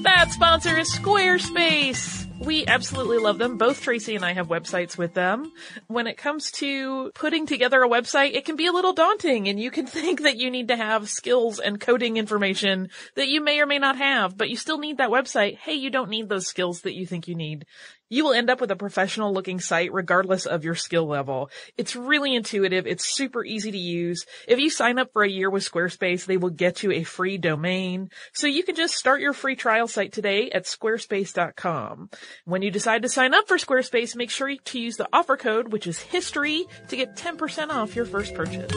That 0.03 0.29
sponsor 0.31 0.79
is 0.79 0.93
Squarespace. 0.93 2.18
We 2.49 2.67
absolutely 2.67 3.19
love 3.19 3.37
them. 3.37 3.59
Both 3.59 3.83
Tracy 3.83 4.17
and 4.17 4.25
I 4.25 4.33
have 4.33 4.49
websites 4.49 4.97
with 4.97 5.13
them. 5.13 5.53
When 5.87 6.07
it 6.07 6.17
comes 6.17 6.51
to 6.53 7.11
putting 7.15 7.45
together 7.45 7.83
a 7.83 7.89
website, 7.91 8.35
it 8.35 8.47
can 8.47 8.57
be 8.57 8.65
a 8.65 8.73
little 8.73 8.95
daunting 8.95 9.49
and 9.49 9.61
you 9.61 9.71
can 9.71 9.87
think 9.99 10.23
that 10.23 10.39
you 10.39 10.51
need 10.51 10.69
to 10.69 10.77
have 10.77 11.11
skills 11.11 11.61
and 11.61 11.79
coding 11.79 12.17
information 12.17 12.89
that 13.17 13.29
you 13.29 13.43
may 13.43 13.61
or 13.61 13.67
may 13.67 13.79
not 13.79 13.99
have, 13.99 14.39
but 14.39 14.49
you 14.49 14.57
still 14.57 14.79
need 14.79 14.97
that 14.97 15.11
website. 15.11 15.59
Hey, 15.59 15.75
you 15.75 15.91
don't 15.91 16.09
need 16.09 16.31
those 16.31 16.47
skills 16.47 16.81
that 16.83 16.95
you 16.95 17.05
think 17.05 17.29
you 17.29 17.35
need 17.35 17.67
you 18.09 18.25
will 18.25 18.33
end 18.33 18.51
up 18.51 18.61
with 18.61 18.71
a 18.71 18.77
professional 18.77 19.33
looking 19.33 19.61
site 19.61 19.93
regardless 19.93 20.47
of 20.47 20.65
your 20.65 20.75
skill 20.75 21.07
level. 21.07 21.51
It's 21.77 21.97
really 21.97 22.35
intuitive. 22.35 22.87
It's 22.87 23.05
super 23.05 23.45
easy 23.45 23.71
to 23.71 23.79
use. 23.79 24.25
If 24.47 24.59
you 24.59 24.71
sign 24.71 24.99
up 24.99 25.13
for 25.13 25.23
a 25.23 25.29
year 25.29 25.51
with 25.51 25.69
Squarespace, 25.69 26.27
they 26.27 26.37
will 26.37 26.51
get 26.51 26.83
you 26.83 26.93
a 26.93 27.05
free 27.05 27.39
domain. 27.39 28.11
So 28.33 28.47
you 28.47 28.63
can 28.63 28.75
just 28.75 28.95
start 28.95 29.21
your 29.21 29.33
free 29.33 29.57
trial 29.57 29.89
site 29.89 30.13
today 30.13 30.51
at 30.51 30.65
squarespace.com. 30.65 32.11
When 32.45 32.63
you 32.63 32.71
decide 32.71 33.03
to 33.03 33.09
sign 33.09 33.35
up 33.35 33.49
for 33.49 33.59
Squarespace, 33.59 34.17
make 34.17 34.31
sure 34.31 34.55
to 34.57 34.81
use 34.81 34.97
the 34.97 35.09
offer 35.13 35.37
code, 35.37 35.73
which 35.73 35.87
is 35.87 35.99
history 35.99 36.67
to 36.89 36.97
get 36.97 37.17
10% 37.17 37.71
off 37.71 37.95
your 37.95 38.07
first 38.07 38.35
purchase. 38.35 38.73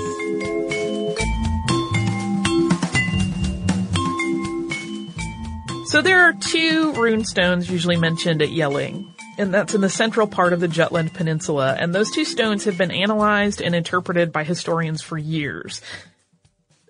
So 5.91 6.01
there 6.01 6.21
are 6.21 6.33
two 6.33 6.93
rune 6.93 7.25
stones 7.25 7.69
usually 7.69 7.97
mentioned 7.97 8.41
at 8.41 8.49
Jelling 8.49 9.13
and 9.41 9.51
that's 9.51 9.73
in 9.73 9.81
the 9.81 9.89
central 9.89 10.27
part 10.27 10.53
of 10.53 10.59
the 10.59 10.67
Jutland 10.67 11.15
Peninsula, 11.15 11.75
and 11.77 11.95
those 11.95 12.11
two 12.11 12.25
stones 12.25 12.65
have 12.65 12.77
been 12.77 12.91
analyzed 12.91 13.59
and 13.59 13.73
interpreted 13.73 14.31
by 14.31 14.43
historians 14.43 15.01
for 15.01 15.17
years. 15.17 15.81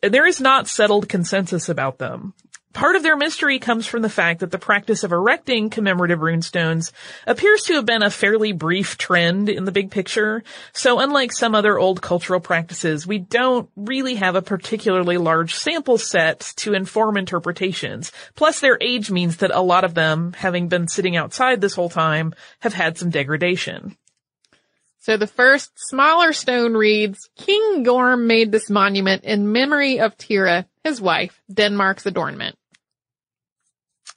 There 0.04 0.26
is 0.26 0.42
not 0.42 0.68
settled 0.68 1.08
consensus 1.08 1.70
about 1.70 1.98
them. 1.98 2.34
Part 2.74 2.96
of 2.96 3.04
their 3.04 3.18
mystery 3.18 3.60
comes 3.60 3.86
from 3.86 4.02
the 4.02 4.10
fact 4.10 4.40
that 4.40 4.52
the 4.52 4.58
practice 4.58 5.04
of 5.04 5.12
erecting 5.12 5.70
commemorative 5.70 6.20
runestones 6.20 6.94
appears 7.28 7.64
to 7.64 7.74
have 7.74 7.86
been 7.86 8.02
a 8.02 8.10
fairly 8.10 8.54
brief 8.54 8.98
trend 8.98 9.50
in 9.50 9.66
the 9.66 9.74
big 9.74 9.92
picture. 9.92 10.42
So 10.72 11.00
unlike 11.00 11.34
some 11.34 11.54
other 11.54 11.78
old 11.78 12.02
cultural 12.02 12.40
practices, 12.40 13.06
we 13.06 13.20
don't 13.20 13.70
really 13.76 14.16
have 14.16 14.36
a 14.36 14.42
particularly 14.42 15.18
large 15.18 15.54
sample 15.54 15.98
set 15.98 16.54
to 16.58 16.74
inform 16.74 17.18
interpretations. 17.18 18.14
Plus 18.36 18.62
their 18.62 18.78
age 18.80 19.12
means 19.12 19.38
that 19.38 19.52
a 19.54 19.62
lot 19.62 19.84
of 19.84 19.94
them, 19.94 20.34
having 20.34 20.70
been 20.70 20.88
sitting 20.88 21.18
outside 21.18 21.60
this 21.60 21.76
whole 21.76 21.90
time, 21.90 22.34
have 22.62 22.74
had 22.74 22.98
some 22.98 23.10
degradation. 23.10 23.98
So 25.00 25.18
the 25.18 25.28
first 25.28 25.72
smaller 25.76 26.32
stone 26.32 26.74
reads, 26.74 27.30
King 27.36 27.84
Gorm 27.84 28.28
made 28.28 28.52
this 28.52 28.70
monument 28.70 29.24
in 29.24 29.52
memory 29.52 30.00
of 30.00 30.16
Tira, 30.16 30.68
his 30.84 31.02
wife, 31.02 31.42
Denmark's 31.52 32.06
adornment. 32.06 32.56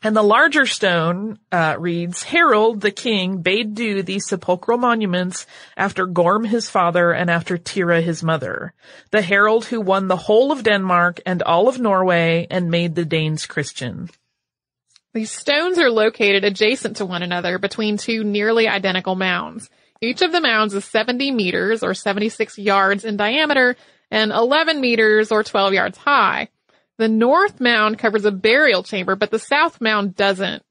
And 0.04 0.14
the 0.14 0.23
larger 0.23 0.66
stone 0.66 1.38
uh, 1.50 1.76
reads, 1.78 2.25
Harold 2.25 2.82
the 2.82 2.90
king 2.90 3.38
bade 3.40 3.75
do 3.75 4.02
these 4.02 4.28
sepulchral 4.28 4.76
monuments 4.76 5.46
after 5.78 6.04
Gorm 6.04 6.44
his 6.44 6.68
father 6.68 7.11
and 7.12 7.30
after 7.30 7.56
Tira 7.56 8.02
his 8.02 8.23
mother, 8.23 8.75
the 9.12 9.23
Harold 9.23 9.64
who 9.64 9.80
won 9.80 10.08
the 10.08 10.16
whole 10.16 10.52
of 10.52 10.62
Denmark 10.62 11.20
and 11.25 11.42
all 11.42 11.68
of 11.68 11.80
Norway 11.80 12.46
and 12.50 12.70
made 12.70 12.94
the 12.94 13.06
Danes 13.06 13.46
Christian. 13.46 14.11
These 15.14 15.30
stones 15.30 15.78
are 15.78 15.90
located 15.90 16.44
adjacent 16.44 16.99
to 16.99 17.06
one 17.06 17.23
another 17.23 17.58
between 17.58 17.96
two 17.96 18.25
nearly 18.25 18.68
identical 18.68 19.14
mounds. 19.14 19.70
Each 20.02 20.20
of 20.20 20.32
the 20.32 20.40
mounds 20.42 20.75
is 20.75 20.84
70 20.84 21.30
meters 21.30 21.82
or 21.82 21.94
76 21.94 22.58
yards 22.58 23.06
in 23.06 23.16
diameter 23.16 23.75
and 24.11 24.32
11 24.32 24.82
meters 24.82 25.32
or 25.32 25.42
12 25.42 25.73
yards 25.73 25.96
high. 25.96 26.50
The 26.98 27.08
north 27.08 27.60
mound 27.60 27.98
covers 27.98 28.24
a 28.24 28.30
burial 28.30 28.82
chamber, 28.82 29.16
but 29.16 29.30
the 29.30 29.38
south 29.38 29.80
mound 29.80 30.14
doesn't. 30.14 30.62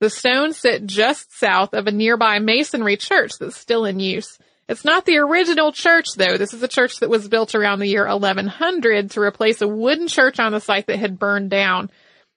The 0.00 0.10
stones 0.10 0.56
sit 0.56 0.86
just 0.86 1.36
south 1.36 1.74
of 1.74 1.86
a 1.86 1.92
nearby 1.92 2.38
masonry 2.38 2.96
church 2.96 3.32
that's 3.38 3.56
still 3.56 3.84
in 3.84 4.00
use. 4.00 4.38
It's 4.68 4.84
not 4.84 5.06
the 5.06 5.18
original 5.18 5.72
church 5.72 6.06
though. 6.16 6.36
This 6.36 6.52
is 6.52 6.62
a 6.62 6.68
church 6.68 6.98
that 7.00 7.08
was 7.08 7.28
built 7.28 7.54
around 7.54 7.78
the 7.78 7.88
year 7.88 8.06
1100 8.06 9.12
to 9.12 9.20
replace 9.20 9.62
a 9.62 9.68
wooden 9.68 10.08
church 10.08 10.38
on 10.38 10.52
the 10.52 10.60
site 10.60 10.86
that 10.86 10.98
had 10.98 11.18
burned 11.18 11.50
down. 11.50 11.90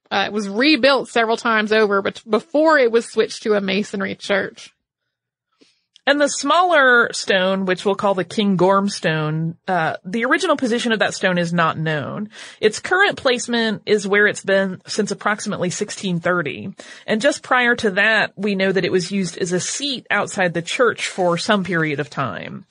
Uh, 0.10 0.26
it 0.28 0.34
was 0.34 0.48
rebuilt 0.48 1.10
several 1.10 1.38
times 1.38 1.72
over, 1.72 2.02
but 2.02 2.22
before 2.30 2.78
it 2.78 2.92
was 2.92 3.06
switched 3.06 3.44
to 3.44 3.54
a 3.54 3.62
masonry 3.62 4.16
church. 4.16 4.74
And 6.08 6.20
the 6.20 6.28
smaller 6.28 7.10
stone, 7.14 7.66
which 7.66 7.86
we'll 7.86 7.94
call 7.94 8.16
the 8.16 8.24
King 8.24 8.56
Gorm 8.56 8.90
stone, 8.90 9.58
uh, 9.68 9.98
the 10.04 10.26
original 10.26 10.58
position 10.58 10.92
of 10.92 11.00
that 11.00 11.14
stone 11.14 11.38
is 11.38 11.54
not 11.54 11.78
known. 11.78 12.30
Its 12.60 12.80
current 12.80 13.18
placement 13.18 13.84
is 13.86 14.08
where 14.08 14.26
it's 14.26 14.44
been 14.44 14.82
since 14.88 15.12
approximately 15.12 15.68
1630. 15.68 16.74
And 17.06 17.22
just 17.22 17.44
prior 17.44 17.76
to 17.76 17.92
that, 17.92 18.34
we 18.36 18.56
know 18.56 18.72
that 18.72 18.84
it 18.84 18.92
was 18.92 19.12
used 19.12 19.38
as 19.38 19.52
a 19.52 19.60
seat 19.60 20.08
outside 20.10 20.56
the 20.56 20.64
church 20.64 21.08
for 21.08 21.38
some 21.38 21.64
period 21.64 22.00
of 22.00 22.10
time. 22.10 22.66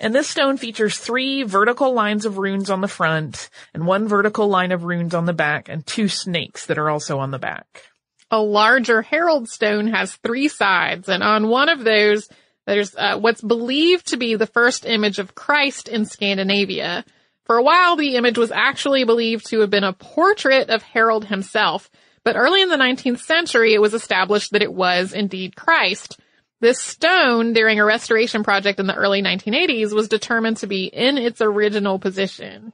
And 0.00 0.12
this 0.12 0.28
stone 0.28 0.56
features 0.56 0.98
three 0.98 1.44
vertical 1.44 1.92
lines 1.92 2.26
of 2.26 2.38
runes 2.38 2.68
on 2.68 2.80
the 2.80 2.88
front 2.88 3.48
and 3.72 3.86
one 3.86 4.08
vertical 4.08 4.48
line 4.48 4.72
of 4.72 4.82
runes 4.82 5.14
on 5.14 5.26
the 5.26 5.32
back 5.32 5.68
and 5.68 5.86
two 5.86 6.08
snakes 6.08 6.66
that 6.66 6.78
are 6.78 6.90
also 6.90 7.20
on 7.20 7.30
the 7.30 7.38
back. 7.38 7.84
A 8.28 8.40
larger 8.40 9.02
Harold 9.02 9.48
stone 9.48 9.86
has 9.86 10.16
three 10.16 10.48
sides 10.48 11.08
and 11.08 11.22
on 11.22 11.46
one 11.46 11.68
of 11.68 11.84
those 11.84 12.28
there's 12.66 12.94
uh, 12.96 13.18
what's 13.18 13.40
believed 13.40 14.08
to 14.08 14.16
be 14.16 14.36
the 14.36 14.46
first 14.46 14.84
image 14.84 15.18
of 15.18 15.34
Christ 15.34 15.88
in 15.88 16.04
Scandinavia. 16.04 17.04
For 17.44 17.56
a 17.56 17.62
while, 17.62 17.96
the 17.96 18.16
image 18.16 18.38
was 18.38 18.52
actually 18.52 19.04
believed 19.04 19.46
to 19.46 19.60
have 19.60 19.70
been 19.70 19.84
a 19.84 19.92
portrait 19.92 20.70
of 20.70 20.82
Harold 20.82 21.24
himself, 21.24 21.90
but 22.24 22.36
early 22.36 22.62
in 22.62 22.68
the 22.68 22.76
19th 22.76 23.20
century, 23.20 23.74
it 23.74 23.80
was 23.80 23.94
established 23.94 24.52
that 24.52 24.62
it 24.62 24.72
was 24.72 25.12
indeed 25.12 25.56
Christ. 25.56 26.20
This 26.60 26.78
stone, 26.78 27.52
during 27.52 27.80
a 27.80 27.84
restoration 27.84 28.44
project 28.44 28.78
in 28.78 28.86
the 28.86 28.94
early 28.94 29.20
1980s, 29.20 29.92
was 29.92 30.08
determined 30.08 30.58
to 30.58 30.68
be 30.68 30.84
in 30.84 31.18
its 31.18 31.40
original 31.40 31.98
position. 31.98 32.72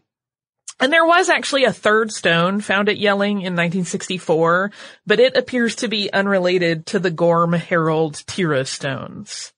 And 0.81 0.93
there 0.93 1.07
was 1.07 1.29
actually 1.29 1.65
a 1.65 1.73
third 1.73 2.13
stone 2.13 2.61
found 2.61 2.89
at 2.89 2.99
Jelling 2.99 3.43
in 3.43 3.57
1964, 3.57 4.71
but 5.07 5.19
it 5.19 5.37
appears 5.37 5.77
to 5.77 5.89
be 5.89 6.13
unrelated 6.13 6.87
to 6.87 7.01
the 7.01 7.11
Gorm 7.11 7.53
Harold 7.53 8.23
Tira 8.27 8.65
stones. 8.65 9.53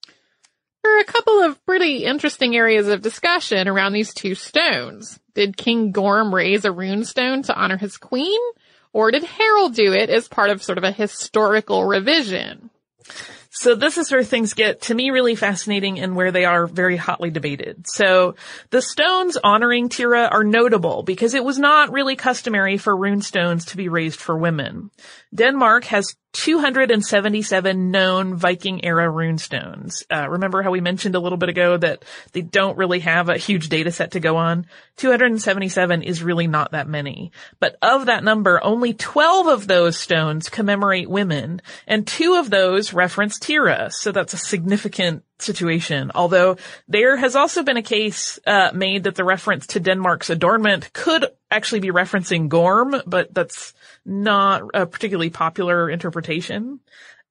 There 0.83 0.97
are 0.97 1.01
a 1.01 1.05
couple 1.05 1.43
of 1.43 1.65
pretty 1.67 2.05
interesting 2.05 2.57
areas 2.57 2.89
of 2.89 3.03
discussion 3.03 3.69
around 3.69 3.93
these 3.93 4.15
two 4.15 4.35
stones. 4.35 5.21
Did 5.35 5.57
King 5.57 5.93
Gorm 5.93 6.35
raise 6.35 6.65
a 6.65 6.73
rune 6.73 7.05
stone 7.05 7.43
to 7.45 7.55
honor 7.55 7.77
his 7.77 7.97
queen? 7.97 8.41
Or 8.93 9.11
did 9.11 9.25
Harold 9.25 9.75
do 9.75 9.93
it 9.93 10.11
as 10.11 10.27
part 10.29 10.51
of 10.51 10.63
sort 10.63 10.79
of 10.79 10.85
a 10.85 10.91
historical 10.91 11.85
revision? 11.85 12.71
So 13.53 13.75
this 13.75 13.99
is 13.99 14.11
where 14.13 14.23
things 14.23 14.55
get 14.55 14.83
to 14.83 14.95
me 14.95 15.11
really 15.11 15.35
fascinating 15.35 15.99
and 15.99 16.15
where 16.15 16.31
they 16.31 16.45
are 16.45 16.67
very 16.67 16.97
hotly 16.97 17.31
debated. 17.31 17.85
So 17.89 18.37
the 18.71 18.81
stones 18.81 19.37
honoring 19.43 19.89
Tira 19.89 20.29
are 20.31 20.45
notable 20.45 21.03
because 21.03 21.35
it 21.35 21.45
was 21.45 21.59
not 21.59 21.93
really 21.93 22.15
customary 22.15 22.79
for 22.79 22.97
rune 22.97 23.23
stones 23.23 23.67
to 23.67 23.77
be 23.77 23.89
raised 23.89 24.21
for 24.21 24.37
women. 24.37 24.91
Denmark 25.35 25.85
has 25.87 26.15
277 26.33 27.91
known 27.91 28.37
Viking 28.37 28.85
era 28.85 29.07
runestones. 29.07 30.05
Uh, 30.11 30.29
remember 30.29 30.63
how 30.63 30.71
we 30.71 30.81
mentioned 30.81 31.15
a 31.15 31.21
little 31.21 31.39
bit 31.39 31.49
ago 31.49 31.77
that 31.77 32.05
they 32.33 32.41
don't 32.41 32.79
really 32.79 33.01
have 33.01 33.29
a 33.29 33.37
huge 33.37 33.69
data 33.69 33.91
set 33.91 34.13
to 34.13 34.21
go 34.21 34.37
on? 34.37 34.67
277 34.97 36.03
is 36.03 36.23
really 36.23 36.47
not 36.47 36.73
that 36.73 36.89
many. 36.89 37.33
But 37.59 37.77
of 37.83 38.07
that 38.07 38.23
number, 38.23 38.63
only 38.63 38.95
12 38.95 39.49
of 39.49 39.67
those 39.67 39.97
stones 39.97 40.49
commemorate 40.49 41.11
women, 41.11 41.63
and 41.87 42.07
two 42.07 42.35
of 42.35 42.51
those 42.51 42.93
reference 42.93 43.39
Tira, 43.39 43.91
so 43.91 44.13
that's 44.13 44.35
a 44.35 44.39
significant 44.39 45.25
situation. 45.39 46.11
Although 46.15 46.57
there 46.89 47.17
has 47.17 47.35
also 47.35 47.63
been 47.63 47.77
a 47.77 47.83
case 47.83 48.39
uh, 48.47 48.71
made 48.75 49.05
that 49.05 49.15
the 49.15 49.25
reference 49.25 49.69
to 49.69 49.81
Denmark's 49.81 50.31
adornment 50.31 50.93
could 50.93 51.27
actually 51.51 51.81
be 51.81 51.91
referencing 51.91 52.49
Gorm, 52.49 52.95
but 53.07 53.33
that's 53.35 53.75
not 54.05 54.63
a 54.75 54.87
particularly 54.87 55.31
popular 55.31 55.89
interpretation. 55.91 56.81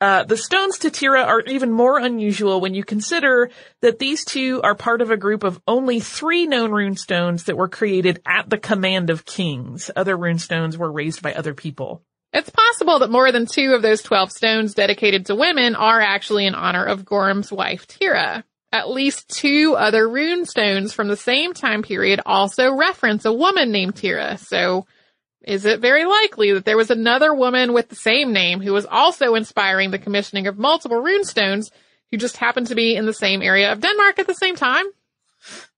Uh, 0.01 0.23
the 0.23 0.37
stones 0.37 0.79
to 0.79 0.89
Tira 0.89 1.23
are 1.23 1.41
even 1.41 1.71
more 1.71 1.99
unusual 1.99 2.61
when 2.61 2.73
you 2.73 2.85
consider 2.85 3.49
that 3.81 3.99
these 3.99 4.23
two 4.23 4.61
are 4.63 4.73
part 4.73 5.01
of 5.01 5.11
a 5.11 5.17
group 5.17 5.43
of 5.43 5.61
only 5.67 5.99
three 5.99 6.47
known 6.47 6.71
rune 6.71 6.95
stones 6.95 7.45
that 7.45 7.57
were 7.57 7.67
created 7.67 8.21
at 8.25 8.49
the 8.49 8.57
command 8.57 9.09
of 9.09 9.25
kings. 9.25 9.91
Other 9.93 10.15
rune 10.15 10.39
stones 10.39 10.77
were 10.77 10.91
raised 10.91 11.21
by 11.21 11.33
other 11.33 11.53
people. 11.53 12.01
It's 12.31 12.49
possible 12.49 12.99
that 12.99 13.09
more 13.09 13.31
than 13.31 13.45
two 13.45 13.73
of 13.73 13.81
those 13.81 14.01
12 14.01 14.31
stones 14.31 14.73
dedicated 14.73 15.25
to 15.25 15.35
women 15.35 15.75
are 15.75 15.99
actually 15.99 16.45
in 16.45 16.55
honor 16.55 16.85
of 16.85 17.03
Gorm's 17.03 17.51
wife 17.51 17.85
Tira. 17.87 18.45
At 18.71 18.89
least 18.89 19.29
two 19.29 19.75
other 19.75 20.07
rune 20.07 20.45
stones 20.45 20.93
from 20.93 21.07
the 21.07 21.17
same 21.17 21.53
time 21.53 21.81
period 21.81 22.21
also 22.25 22.73
reference 22.73 23.25
a 23.25 23.33
woman 23.33 23.71
named 23.71 23.95
Tira, 23.95 24.37
so 24.37 24.85
is 25.43 25.65
it 25.65 25.79
very 25.79 26.05
likely 26.05 26.53
that 26.53 26.65
there 26.65 26.77
was 26.77 26.91
another 26.91 27.33
woman 27.33 27.73
with 27.73 27.89
the 27.89 27.95
same 27.95 28.33
name 28.33 28.59
who 28.61 28.73
was 28.73 28.85
also 28.85 29.35
inspiring 29.35 29.91
the 29.91 29.99
commissioning 29.99 30.47
of 30.47 30.57
multiple 30.57 31.01
rune 31.01 31.23
stones 31.23 31.71
who 32.11 32.17
just 32.17 32.37
happened 32.37 32.67
to 32.67 32.75
be 32.75 32.95
in 32.95 33.05
the 33.05 33.13
same 33.13 33.41
area 33.41 33.71
of 33.71 33.81
Denmark 33.81 34.19
at 34.19 34.27
the 34.27 34.33
same 34.33 34.55
time? 34.55 34.85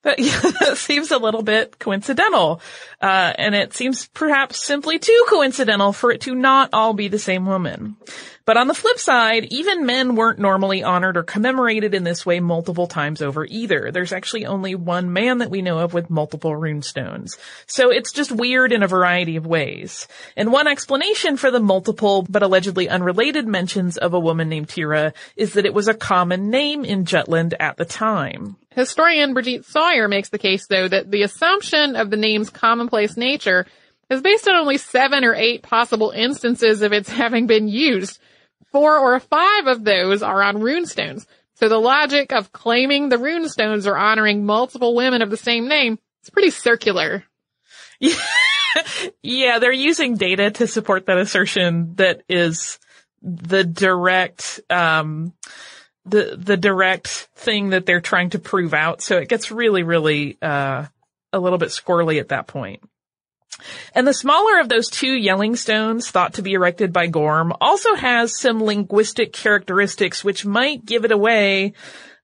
That, 0.03 0.19
yeah, 0.19 0.39
that 0.59 0.77
seems 0.77 1.11
a 1.11 1.17
little 1.17 1.43
bit 1.43 1.77
coincidental. 1.79 2.61
Uh, 3.01 3.33
and 3.37 3.55
it 3.55 3.73
seems 3.73 4.07
perhaps 4.07 4.63
simply 4.63 4.99
too 4.99 5.25
coincidental 5.29 5.93
for 5.93 6.11
it 6.11 6.21
to 6.21 6.35
not 6.35 6.69
all 6.73 6.93
be 6.93 7.07
the 7.07 7.19
same 7.19 7.45
woman. 7.45 7.97
But 8.43 8.57
on 8.57 8.67
the 8.67 8.73
flip 8.73 8.97
side, 8.97 9.45
even 9.51 9.85
men 9.85 10.15
weren't 10.15 10.39
normally 10.39 10.83
honored 10.83 11.15
or 11.15 11.23
commemorated 11.23 11.93
in 11.93 12.03
this 12.03 12.25
way 12.25 12.39
multiple 12.39 12.87
times 12.87 13.21
over 13.21 13.45
either. 13.45 13.91
There's 13.91 14.11
actually 14.11 14.47
only 14.47 14.73
one 14.73 15.13
man 15.13 15.37
that 15.37 15.51
we 15.51 15.61
know 15.61 15.77
of 15.77 15.93
with 15.93 16.09
multiple 16.09 16.51
runestones. 16.51 17.37
So 17.67 17.91
it's 17.91 18.11
just 18.11 18.31
weird 18.31 18.71
in 18.71 18.81
a 18.81 18.87
variety 18.87 19.35
of 19.35 19.45
ways. 19.45 20.07
And 20.35 20.51
one 20.51 20.67
explanation 20.67 21.37
for 21.37 21.51
the 21.51 21.59
multiple 21.59 22.25
but 22.27 22.43
allegedly 22.43 22.89
unrelated 22.89 23.47
mentions 23.47 23.97
of 23.97 24.15
a 24.15 24.19
woman 24.19 24.49
named 24.49 24.69
Tira 24.69 25.13
is 25.35 25.53
that 25.53 25.67
it 25.67 25.73
was 25.73 25.87
a 25.87 25.93
common 25.93 26.49
name 26.49 26.83
in 26.83 27.05
Jutland 27.05 27.53
at 27.59 27.77
the 27.77 27.85
time. 27.85 28.57
Historian 28.71 29.33
Brigitte 29.33 29.65
Sawyer 29.65 30.07
makes 30.07 30.29
the 30.29 30.37
case, 30.37 30.67
though, 30.67 30.87
that 30.87 31.11
the 31.11 31.23
assumption 31.23 31.95
of 31.95 32.09
the 32.09 32.17
name's 32.17 32.49
commonplace 32.49 33.17
nature 33.17 33.65
is 34.09 34.21
based 34.21 34.47
on 34.47 34.55
only 34.55 34.77
seven 34.77 35.23
or 35.23 35.33
eight 35.33 35.61
possible 35.61 36.11
instances 36.11 36.81
of 36.81 36.93
its 36.93 37.09
having 37.21 37.47
been 37.47 37.67
used. 37.67 38.19
Four 38.71 38.97
or 38.97 39.19
five 39.19 39.67
of 39.67 39.83
those 39.83 40.23
are 40.23 40.41
on 40.41 40.57
runestones. 40.57 41.25
So 41.55 41.69
the 41.69 41.77
logic 41.77 42.31
of 42.31 42.51
claiming 42.51 43.09
the 43.09 43.17
runestones 43.17 43.85
are 43.85 43.97
honoring 43.97 44.45
multiple 44.45 44.95
women 44.95 45.21
of 45.21 45.29
the 45.29 45.37
same 45.37 45.67
name 45.67 45.99
is 46.23 46.29
pretty 46.29 46.49
circular. 46.49 47.23
yeah, 49.21 49.59
they're 49.59 49.71
using 49.71 50.15
data 50.15 50.51
to 50.51 50.67
support 50.67 51.05
that 51.05 51.17
assertion 51.17 51.95
that 51.95 52.23
is 52.27 52.79
the 53.21 53.63
direct, 53.63 54.61
um, 54.69 55.33
the 56.05 56.35
the 56.37 56.57
direct 56.57 57.07
thing 57.35 57.69
that 57.69 57.85
they're 57.85 58.01
trying 58.01 58.31
to 58.31 58.39
prove 58.39 58.73
out. 58.73 59.01
So 59.01 59.17
it 59.17 59.29
gets 59.29 59.51
really, 59.51 59.83
really 59.83 60.37
uh, 60.41 60.85
a 61.31 61.39
little 61.39 61.59
bit 61.59 61.69
squirrely 61.69 62.19
at 62.19 62.29
that 62.29 62.47
point. 62.47 62.81
And 63.93 64.07
the 64.07 64.13
smaller 64.13 64.59
of 64.59 64.69
those 64.69 64.89
two 64.89 65.19
Jelling 65.19 65.57
stones 65.57 66.09
thought 66.09 66.35
to 66.35 66.41
be 66.41 66.53
erected 66.53 66.91
by 66.91 67.07
Gorm 67.07 67.53
also 67.61 67.93
has 67.95 68.39
some 68.39 68.63
linguistic 68.63 69.33
characteristics 69.33 70.23
which 70.23 70.45
might 70.45 70.85
give 70.85 71.05
it 71.05 71.11
away 71.11 71.73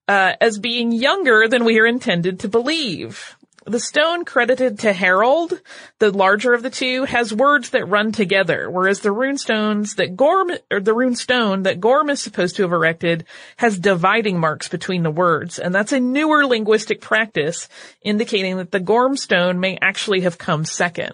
uh, 0.07 0.33
as 0.39 0.57
being 0.57 0.91
younger 0.91 1.47
than 1.47 1.65
we 1.65 1.79
are 1.79 1.85
intended 1.85 2.39
to 2.39 2.47
believe. 2.47 3.36
The 3.67 3.81
stone 3.81 4.23
credited 4.23 4.79
to 4.79 4.93
Harold, 4.93 5.61
the 5.99 6.09
larger 6.09 6.53
of 6.53 6.63
the 6.63 6.69
two, 6.69 7.03
has 7.03 7.33
words 7.33 7.71
that 7.71 7.83
run 7.83 8.13
together, 8.13 8.71
whereas 8.71 9.01
the 9.01 9.11
rune 9.11 9.37
stones 9.37 9.95
that 9.95 10.15
Gorm, 10.15 10.51
or 10.71 10.79
the 10.79 10.93
rune 10.93 11.15
stone 11.15 11.63
that 11.63 11.81
Gorm 11.81 12.09
is 12.09 12.21
supposed 12.21 12.55
to 12.55 12.61
have 12.61 12.71
erected 12.71 13.25
has 13.57 13.77
dividing 13.77 14.39
marks 14.39 14.69
between 14.69 15.03
the 15.03 15.11
words, 15.11 15.59
and 15.59 15.75
that's 15.75 15.91
a 15.91 15.99
newer 15.99 16.45
linguistic 16.45 17.01
practice, 17.01 17.67
indicating 18.01 18.55
that 18.55 18.71
the 18.71 18.79
Gorm 18.79 19.17
stone 19.17 19.59
may 19.59 19.77
actually 19.81 20.21
have 20.21 20.37
come 20.37 20.63
second. 20.63 21.13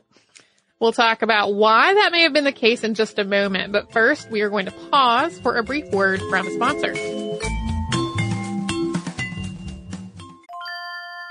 We'll 0.79 0.93
talk 0.93 1.23
about 1.23 1.55
why 1.55 1.95
that 1.95 2.11
may 2.11 2.21
have 2.21 2.33
been 2.33 2.43
the 2.43 2.51
case 2.51 2.83
in 2.83 2.93
just 2.93 3.17
a 3.17 3.23
moment, 3.23 3.73
but 3.73 3.91
first 3.91 4.29
we 4.29 4.41
are 4.41 4.49
going 4.51 4.67
to 4.67 4.71
pause 4.91 5.39
for 5.39 5.57
a 5.57 5.63
brief 5.63 5.89
word 5.91 6.21
from 6.29 6.47
a 6.47 6.51
sponsor. 6.51 6.93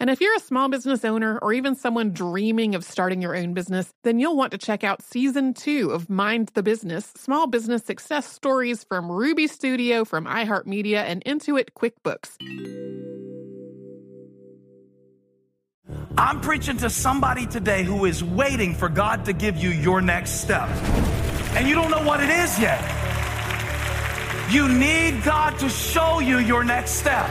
And 0.00 0.10
if 0.10 0.20
you're 0.20 0.34
a 0.34 0.40
small 0.40 0.68
business 0.68 1.04
owner 1.04 1.38
or 1.38 1.52
even 1.52 1.76
someone 1.76 2.10
dreaming 2.10 2.74
of 2.74 2.84
starting 2.84 3.22
your 3.22 3.34
own 3.34 3.54
business, 3.54 3.92
then 4.02 4.18
you'll 4.18 4.36
want 4.36 4.50
to 4.52 4.58
check 4.58 4.82
out 4.82 5.02
season 5.02 5.54
two 5.54 5.90
of 5.90 6.10
Mind 6.10 6.50
the 6.54 6.62
Business 6.62 7.12
Small 7.16 7.46
Business 7.46 7.84
Success 7.84 8.30
Stories 8.30 8.84
from 8.84 9.10
Ruby 9.10 9.46
Studio, 9.46 10.04
from 10.04 10.26
iHeartMedia, 10.26 10.96
and 10.96 11.24
Intuit 11.24 11.68
QuickBooks. 11.78 12.36
I'm 16.18 16.40
preaching 16.40 16.76
to 16.78 16.90
somebody 16.90 17.46
today 17.46 17.82
who 17.84 18.04
is 18.04 18.22
waiting 18.22 18.74
for 18.74 18.88
God 18.88 19.24
to 19.26 19.32
give 19.32 19.56
you 19.56 19.70
your 19.70 20.00
next 20.00 20.40
step. 20.42 20.68
And 21.56 21.68
you 21.68 21.74
don't 21.74 21.90
know 21.90 22.04
what 22.04 22.22
it 22.22 22.30
is 22.30 22.58
yet. 22.58 22.80
You 24.50 24.68
need 24.68 25.22
God 25.24 25.58
to 25.60 25.68
show 25.68 26.18
you 26.20 26.38
your 26.38 26.64
next 26.64 26.92
step. 26.92 27.30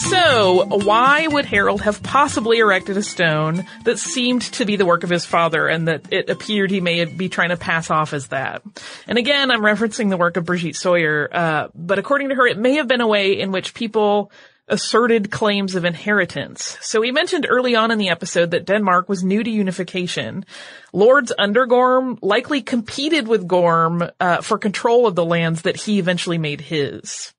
So, 0.00 0.64
why 0.66 1.26
would 1.26 1.44
Harold 1.44 1.82
have 1.82 2.02
possibly 2.02 2.58
erected 2.58 2.96
a 2.96 3.02
stone 3.02 3.66
that 3.84 3.98
seemed 3.98 4.42
to 4.42 4.64
be 4.64 4.76
the 4.76 4.86
work 4.86 5.02
of 5.02 5.10
his 5.10 5.24
father 5.24 5.66
and 5.66 5.88
that 5.88 6.12
it 6.12 6.30
appeared 6.30 6.70
he 6.70 6.80
may 6.80 7.04
be 7.04 7.28
trying 7.28 7.48
to 7.50 7.56
pass 7.56 7.90
off 7.90 8.12
as 8.12 8.28
that? 8.28 8.62
And 9.06 9.18
again, 9.18 9.50
I'm 9.50 9.62
referencing 9.62 10.10
the 10.10 10.16
work 10.16 10.36
of 10.36 10.44
Brigitte 10.44 10.76
Sawyer, 10.76 11.28
uh, 11.32 11.68
but 11.74 11.98
according 11.98 12.28
to 12.28 12.36
her, 12.36 12.46
it 12.46 12.58
may 12.58 12.74
have 12.74 12.86
been 12.86 13.00
a 13.00 13.06
way 13.06 13.38
in 13.38 13.50
which 13.50 13.74
people 13.74 14.30
asserted 14.68 15.30
claims 15.30 15.74
of 15.74 15.84
inheritance. 15.84 16.78
So 16.80 17.00
we 17.00 17.10
mentioned 17.10 17.46
early 17.48 17.74
on 17.74 17.90
in 17.90 17.98
the 17.98 18.10
episode 18.10 18.52
that 18.52 18.66
Denmark 18.66 19.08
was 19.08 19.24
new 19.24 19.42
to 19.42 19.50
unification. 19.50 20.44
Lords 20.92 21.32
under 21.38 21.66
Gorm 21.66 22.18
likely 22.22 22.62
competed 22.62 23.26
with 23.26 23.48
Gorm 23.48 24.08
uh, 24.20 24.42
for 24.42 24.58
control 24.58 25.06
of 25.06 25.14
the 25.14 25.24
lands 25.24 25.62
that 25.62 25.76
he 25.76 25.98
eventually 25.98 26.38
made 26.38 26.60
his. 26.60 27.32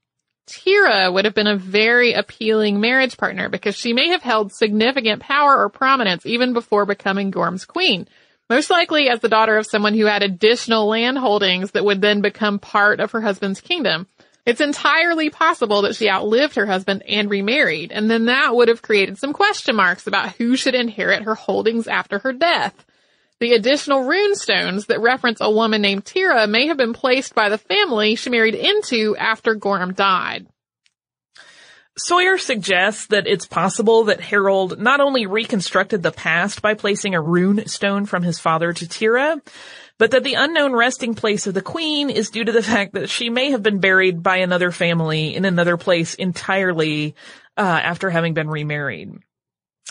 Thyra 0.49 1.13
would 1.13 1.25
have 1.25 1.35
been 1.35 1.47
a 1.47 1.57
very 1.57 2.13
appealing 2.13 2.81
marriage 2.81 3.17
partner 3.17 3.49
because 3.49 3.75
she 3.75 3.93
may 3.93 4.09
have 4.09 4.23
held 4.23 4.51
significant 4.51 5.21
power 5.21 5.57
or 5.57 5.69
prominence 5.69 6.25
even 6.25 6.53
before 6.53 6.85
becoming 6.85 7.29
Gorm's 7.29 7.65
queen. 7.65 8.07
Most 8.49 8.71
likely 8.71 9.09
as 9.09 9.19
the 9.19 9.29
daughter 9.29 9.57
of 9.57 9.67
someone 9.67 9.93
who 9.93 10.05
had 10.05 10.23
additional 10.23 10.87
land 10.87 11.19
holdings 11.19 11.71
that 11.71 11.85
would 11.85 12.01
then 12.01 12.21
become 12.21 12.57
part 12.57 12.99
of 12.99 13.11
her 13.11 13.21
husband's 13.21 13.61
kingdom. 13.61 14.07
It's 14.45 14.61
entirely 14.61 15.29
possible 15.29 15.83
that 15.83 15.95
she 15.95 16.09
outlived 16.09 16.55
her 16.55 16.65
husband 16.65 17.03
and 17.07 17.29
remarried, 17.29 17.91
and 17.91 18.09
then 18.09 18.25
that 18.25 18.55
would 18.55 18.67
have 18.67 18.81
created 18.81 19.19
some 19.19 19.33
question 19.33 19.75
marks 19.75 20.07
about 20.07 20.33
who 20.33 20.55
should 20.55 20.73
inherit 20.73 21.23
her 21.23 21.35
holdings 21.35 21.87
after 21.87 22.17
her 22.19 22.33
death. 22.33 22.73
The 23.39 23.53
additional 23.53 24.03
rune 24.03 24.35
stones 24.35 24.87
that 24.87 24.99
reference 24.99 25.39
a 25.39 25.49
woman 25.49 25.81
named 25.81 26.05
Tira 26.05 26.45
may 26.45 26.67
have 26.67 26.77
been 26.77 26.93
placed 26.93 27.33
by 27.33 27.47
the 27.49 27.57
family 27.57 28.15
she 28.15 28.29
married 28.29 28.55
into 28.55 29.15
after 29.17 29.55
Gorm 29.55 29.93
died. 29.93 30.47
Sawyer 31.97 32.37
suggests 32.37 33.07
that 33.07 33.27
it's 33.27 33.45
possible 33.45 34.05
that 34.05 34.21
Harold 34.21 34.79
not 34.79 35.01
only 35.01 35.25
reconstructed 35.25 36.01
the 36.01 36.11
past 36.11 36.61
by 36.61 36.73
placing 36.73 37.13
a 37.13 37.21
rune 37.21 37.67
stone 37.67 38.05
from 38.05 38.23
his 38.23 38.39
father 38.39 38.71
to 38.71 38.87
Tira, 38.87 39.41
but 39.97 40.11
that 40.11 40.23
the 40.23 40.35
unknown 40.35 40.73
resting 40.73 41.13
place 41.13 41.45
of 41.45 41.53
the 41.53 41.61
queen 41.61 42.09
is 42.09 42.29
due 42.29 42.45
to 42.45 42.51
the 42.51 42.63
fact 42.63 42.93
that 42.93 43.09
she 43.09 43.29
may 43.29 43.51
have 43.51 43.63
been 43.63 43.79
buried 43.79 44.23
by 44.23 44.37
another 44.37 44.71
family 44.71 45.35
in 45.35 45.43
another 45.43 45.75
place 45.75 46.13
entirely 46.13 47.15
uh, 47.57 47.61
after 47.61 48.09
having 48.09 48.33
been 48.33 48.49
remarried. 48.49 49.11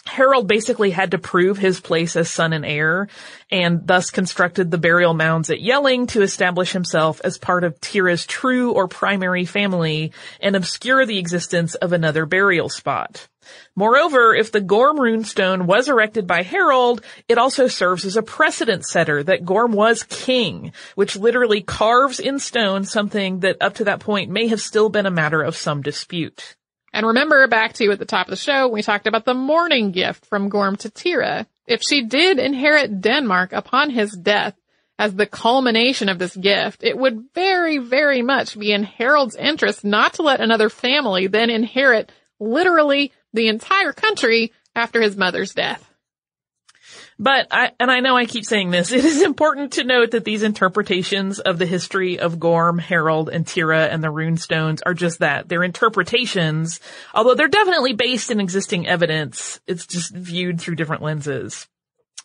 Harold 0.09 0.49
basically 0.49 0.91
had 0.91 1.11
to 1.11 1.19
prove 1.19 1.59
his 1.59 1.81
place 1.81 2.17
as 2.17 2.31
son 2.31 2.53
and 2.53 2.65
heir, 2.65 3.09
and 3.51 3.87
thus 3.87 4.11
constructed 4.11 4.71
the 4.71 4.79
burial 4.79 5.15
mounds 5.15 5.51
at 5.51 5.61
Jelling 5.61 6.09
to 6.09 6.23
establish 6.23 6.73
himself 6.73 7.21
as 7.23 7.39
part 7.39 7.63
of 7.63 7.81
Tira's 7.81 8.27
true 8.27 8.73
or 8.73 8.89
primary 8.89 9.45
family 9.45 10.13
and 10.41 10.57
obscure 10.57 11.07
the 11.07 11.19
existence 11.19 11.75
of 11.75 11.93
another 11.93 12.27
burial 12.27 12.69
spot. 12.69 13.29
Moreover, 13.77 14.35
if 14.35 14.53
the 14.53 14.61
Gorm 14.61 14.99
runestone 14.99 15.67
was 15.67 15.89
erected 15.89 16.27
by 16.27 16.43
Harold, 16.43 17.03
it 17.29 17.39
also 17.39 17.67
serves 17.67 18.05
as 18.05 18.17
a 18.17 18.23
precedent 18.23 18.85
setter 18.85 19.23
that 19.23 19.45
Gorm 19.45 19.73
was 19.73 20.03
king, 20.03 20.73
which 20.97 21.17
literally 21.17 21.63
carves 21.63 22.21
in 22.21 22.39
stone 22.39 22.85
something 22.85 23.41
that 23.41 23.57
up 23.61 23.75
to 23.75 23.85
that 23.85 24.01
point 24.01 24.31
may 24.31 24.49
have 24.49 24.61
still 24.61 24.89
been 24.89 25.07
a 25.07 25.11
matter 25.11 25.43
of 25.43 25.57
some 25.57 25.81
dispute. 25.81 26.57
And 26.93 27.07
remember 27.07 27.47
back 27.49 27.75
to 27.75 27.85
you 27.85 27.93
at 27.93 27.99
the 27.99 28.05
top 28.05 28.27
of 28.27 28.31
the 28.31 28.37
show, 28.37 28.69
we 28.69 28.83
talked 28.83 29.07
about 29.07 29.25
the 29.25 29.35
mourning 29.35 29.93
gift 29.93 30.25
from 30.27 30.49
Gorm 30.49 30.77
to 30.77 30.91
Tira. 30.91 31.47
If 31.67 31.83
she 31.83 32.05
did 32.05 32.39
inherit 32.39 33.01
Denmark 33.01 33.53
upon 33.53 33.91
his 33.91 34.13
death 34.13 34.55
as 34.99 35.15
the 35.15 35.27
culmination 35.27 36.09
of 36.09 36.19
this 36.19 36.35
gift, 36.35 36.83
it 36.83 36.97
would 36.97 37.27
very, 37.35 37.79
very 37.79 38.23
much 38.23 38.59
be 38.59 38.73
in 38.73 38.83
Harold's 38.83 39.37
interest 39.37 39.85
not 39.85 40.15
to 40.15 40.23
let 40.23 40.41
another 40.41 40.71
family 40.71 41.27
then 41.27 41.51
inherit 41.51 42.11
literally 42.41 43.13
the 43.33 43.49
entire 43.49 43.93
country 43.93 44.53
after 44.75 45.01
his 45.01 45.17
mother's 45.17 45.53
death. 45.53 45.89
But 47.19 47.49
I, 47.51 47.73
and 47.81 47.91
I 47.91 48.01
know 48.01 48.17
I 48.17 48.27
keep 48.27 48.45
saying 48.45 48.71
this, 48.71 48.93
it 48.93 49.05
is 49.05 49.23
important 49.23 49.73
to 49.73 49.85
note 49.85 50.13
that 50.13 50.25
these 50.25 50.43
interpretations 50.43 51.41
of 51.41 51.59
the 51.59 51.67
history 51.67 52.19
of 52.19 52.39
Gorm, 52.39 52.79
Harold, 52.79 53.29
and 53.29 53.47
Tira 53.47 53.87
and 53.87 54.03
the 54.03 54.09
runestones 54.09 54.81
are 54.87 54.95
just 54.95 55.19
that. 55.19 55.49
They're 55.49 55.65
interpretations, 55.65 56.81
although 57.15 57.35
they're 57.35 57.49
definitely 57.49 57.93
based 57.93 58.31
in 58.31 58.41
existing 58.41 58.87
evidence. 58.87 59.61
It's 59.67 59.87
just 59.87 60.15
viewed 60.15 60.61
through 60.61 60.77
different 60.77 61.03
lenses. 61.03 61.67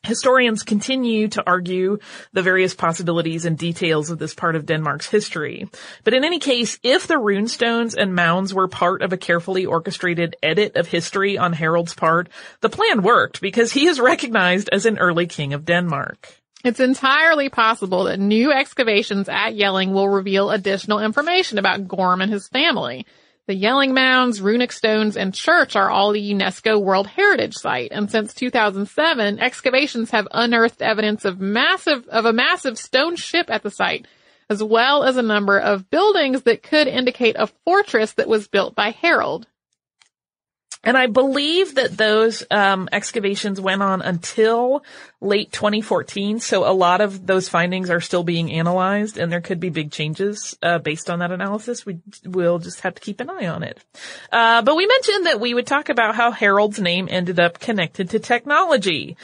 Historians 0.05 0.63
continue 0.63 1.29
to 1.29 1.43
argue 1.47 1.97
the 2.33 2.41
various 2.41 2.73
possibilities 2.73 3.45
and 3.45 3.57
details 3.57 4.09
of 4.09 4.19
this 4.19 4.33
part 4.33 4.57
of 4.57 4.65
Denmark's 4.65 5.09
history. 5.09 5.69
But 6.03 6.13
in 6.13 6.25
any 6.25 6.39
case, 6.39 6.77
if 6.83 7.07
the 7.07 7.13
runestones 7.13 7.95
and 7.95 8.13
mounds 8.13 8.53
were 8.53 8.67
part 8.67 9.01
of 9.01 9.13
a 9.13 9.17
carefully 9.17 9.65
orchestrated 9.65 10.35
edit 10.43 10.75
of 10.75 10.87
history 10.87 11.37
on 11.37 11.53
Harold's 11.53 11.93
part, 11.93 12.27
the 12.59 12.69
plan 12.69 13.01
worked 13.01 13.39
because 13.39 13.71
he 13.71 13.87
is 13.87 13.97
recognized 13.97 14.69
as 14.73 14.85
an 14.85 14.99
early 14.99 15.25
king 15.25 15.53
of 15.53 15.63
Denmark. 15.63 16.27
It's 16.65 16.81
entirely 16.81 17.47
possible 17.47 18.03
that 18.05 18.19
new 18.19 18.51
excavations 18.51 19.29
at 19.29 19.51
Jelling 19.51 19.93
will 19.93 20.09
reveal 20.09 20.51
additional 20.51 20.99
information 20.99 21.57
about 21.57 21.87
Gorm 21.87 22.19
and 22.19 22.31
his 22.31 22.49
family. 22.49 23.05
The 23.45 23.61
Jelling 23.61 23.93
Mounds, 23.93 24.39
runic 24.39 24.71
stones, 24.71 25.17
and 25.17 25.33
church 25.33 25.75
are 25.75 25.89
all 25.89 26.11
a 26.11 26.17
UNESCO 26.17 26.81
World 26.81 27.07
Heritage 27.07 27.55
Site, 27.55 27.91
and 27.91 28.09
since 28.09 28.33
2007, 28.33 29.37
excavations 29.37 30.11
have 30.11 30.29
unearthed 30.31 30.81
evidence 30.81 31.25
of 31.25 31.41
massive, 31.41 32.07
of 32.07 32.23
a 32.23 32.31
massive 32.31 32.77
stone 32.77 33.17
ship 33.17 33.47
at 33.49 33.61
the 33.61 33.69
site, 33.69 34.07
as 34.49 34.63
well 34.63 35.03
as 35.03 35.17
a 35.17 35.21
number 35.21 35.59
of 35.59 35.89
buildings 35.89 36.43
that 36.43 36.63
could 36.63 36.87
indicate 36.87 37.35
a 37.37 37.47
fortress 37.65 38.13
that 38.13 38.29
was 38.29 38.47
built 38.47 38.75
by 38.75 38.91
Harold. 38.91 39.45
And 40.83 40.97
I 40.97 41.07
believe 41.07 41.75
that 41.75 41.95
those 41.95 42.43
um, 42.51 42.89
excavations 42.91 43.61
went 43.61 43.81
on 43.81 44.01
until 44.01 44.83
late 45.21 45.51
2014. 45.53 46.41
So 46.41 46.69
a 46.69 46.73
lot 46.73 46.99
of 46.99 47.25
those 47.25 47.47
findings 47.47 47.89
are 47.89 48.01
still 48.01 48.23
being 48.23 48.51
analyzed, 48.51 49.17
and 49.17 49.31
there 49.31 49.39
could 49.39 49.61
be 49.61 49.69
big 49.69 49.91
changes 49.91 50.57
uh, 50.61 50.79
based 50.79 51.09
on 51.09 51.19
that 51.19 51.31
analysis. 51.31 51.85
We 51.85 51.99
will 52.25 52.59
just 52.59 52.81
have 52.81 52.95
to 52.95 53.01
keep 53.01 53.21
an 53.21 53.29
eye 53.29 53.47
on 53.47 53.63
it. 53.63 53.79
Uh, 54.31 54.61
but 54.61 54.75
we 54.75 54.85
mentioned 54.85 55.27
that 55.27 55.39
we 55.39 55.53
would 55.53 55.67
talk 55.67 55.87
about 55.87 56.15
how 56.15 56.31
Harold's 56.31 56.79
name 56.79 57.07
ended 57.09 57.39
up 57.39 57.59
connected 57.59 58.09
to 58.09 58.19
technology. 58.19 59.15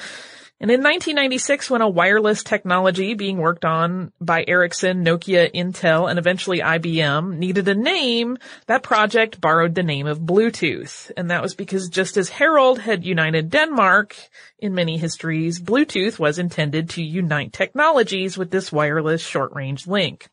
And 0.61 0.69
in 0.69 0.81
1996, 0.81 1.69
when 1.69 1.81
a 1.81 1.87
wireless 1.87 2.43
technology 2.43 3.13
being 3.13 3.37
worked 3.37 3.63
on 3.63 4.11
by 4.19 4.43
Ericsson, 4.45 5.05
Nokia, 5.05 5.49
Intel, 5.53 6.09
and 6.09 6.19
eventually 6.19 6.59
IBM 6.59 7.37
needed 7.37 7.69
a 7.69 7.75
name, 7.75 8.37
that 8.65 8.83
project 8.83 9.39
borrowed 9.39 9.73
the 9.73 9.83
name 9.83 10.05
of 10.05 10.19
Bluetooth. 10.19 11.11
And 11.15 11.31
that 11.31 11.41
was 11.41 11.55
because 11.55 11.87
just 11.87 12.17
as 12.17 12.27
Harold 12.27 12.79
had 12.79 13.05
united 13.05 13.49
Denmark 13.49 14.17
in 14.59 14.73
many 14.73 14.97
histories, 14.97 15.61
Bluetooth 15.61 16.19
was 16.19 16.39
intended 16.39 16.89
to 16.89 17.03
unite 17.03 17.53
technologies 17.53 18.37
with 18.37 18.51
this 18.51 18.69
wireless 18.69 19.25
short-range 19.25 19.87
link. 19.87 20.27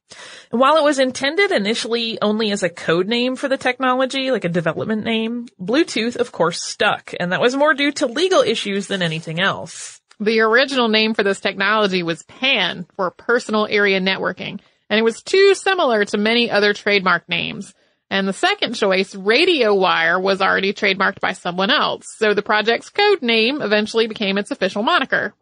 And 0.51 0.61
while 0.61 0.77
it 0.77 0.83
was 0.83 0.99
intended 0.99 1.53
initially 1.53 2.19
only 2.21 2.51
as 2.51 2.65
a 2.65 2.69
code 2.69 3.07
name 3.07 3.37
for 3.37 3.47
the 3.47 3.57
technology, 3.57 4.33
like 4.33 4.45
a 4.45 4.49
development 4.49 5.05
name, 5.05 5.47
Bluetooth 5.61 6.17
of 6.17 6.33
course 6.33 6.61
stuck, 6.61 7.15
and 7.21 7.31
that 7.31 7.41
was 7.41 7.55
more 7.55 7.75
due 7.75 7.93
to 7.93 8.07
legal 8.07 8.41
issues 8.41 8.89
than 8.89 9.03
anything 9.03 9.39
else. 9.39 10.01
The 10.19 10.41
original 10.41 10.89
name 10.89 11.13
for 11.13 11.23
this 11.23 11.41
technology 11.41 12.03
was 12.03 12.23
PAN 12.23 12.87
for 12.97 13.11
personal 13.11 13.67
area 13.67 14.01
networking, 14.01 14.61
and 14.89 14.99
it 14.99 15.03
was 15.03 15.23
too 15.23 15.55
similar 15.55 16.05
to 16.07 16.17
many 16.17 16.51
other 16.51 16.73
trademark 16.73 17.29
names. 17.29 17.75
And 18.09 18.27
the 18.27 18.33
second 18.33 18.75
choice, 18.75 19.15
Radio 19.15 19.75
Wire, 19.75 20.19
was 20.19 20.41
already 20.41 20.73
trademarked 20.73 21.21
by 21.21 21.33
someone 21.33 21.71
else, 21.71 22.07
so 22.17 22.33
the 22.33 22.43
project's 22.43 22.89
code 22.89 23.21
name 23.21 23.61
eventually 23.61 24.07
became 24.07 24.39
its 24.39 24.51
official 24.51 24.83
moniker. 24.83 25.35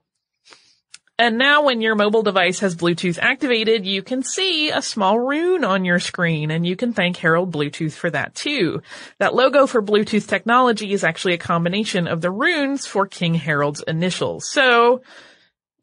And 1.17 1.39
now 1.39 1.63
when 1.63 1.81
your 1.81 1.95
mobile 1.95 2.25
device 2.25 2.59
has 2.59 2.75
Bluetooth 2.75 3.21
activated, 3.21 3.87
you 3.87 4.03
can 4.03 4.25
see 4.25 4.71
a 4.71 4.83
small 4.83 5.17
rune 5.17 5.63
on 5.63 5.85
your 5.85 6.01
screen 6.01 6.51
and 6.51 6.67
you 6.67 6.75
can 6.75 6.93
thank 6.93 7.17
Harold 7.19 7.53
Bluetooth 7.53 7.93
for 7.93 8.11
that 8.11 8.35
too. 8.35 8.83
That 9.19 9.35
logo 9.35 9.69
for 9.69 9.81
Bluetooth 9.81 10.27
technology 10.27 10.93
is 10.93 11.05
actually 11.05 11.35
a 11.35 11.39
combination 11.39 12.09
of 12.09 12.21
the 12.21 12.33
runes 12.33 12.87
for 12.87 13.07
King 13.07 13.35
Harold's 13.35 13.81
initials. 13.87 14.51
So, 14.51 15.03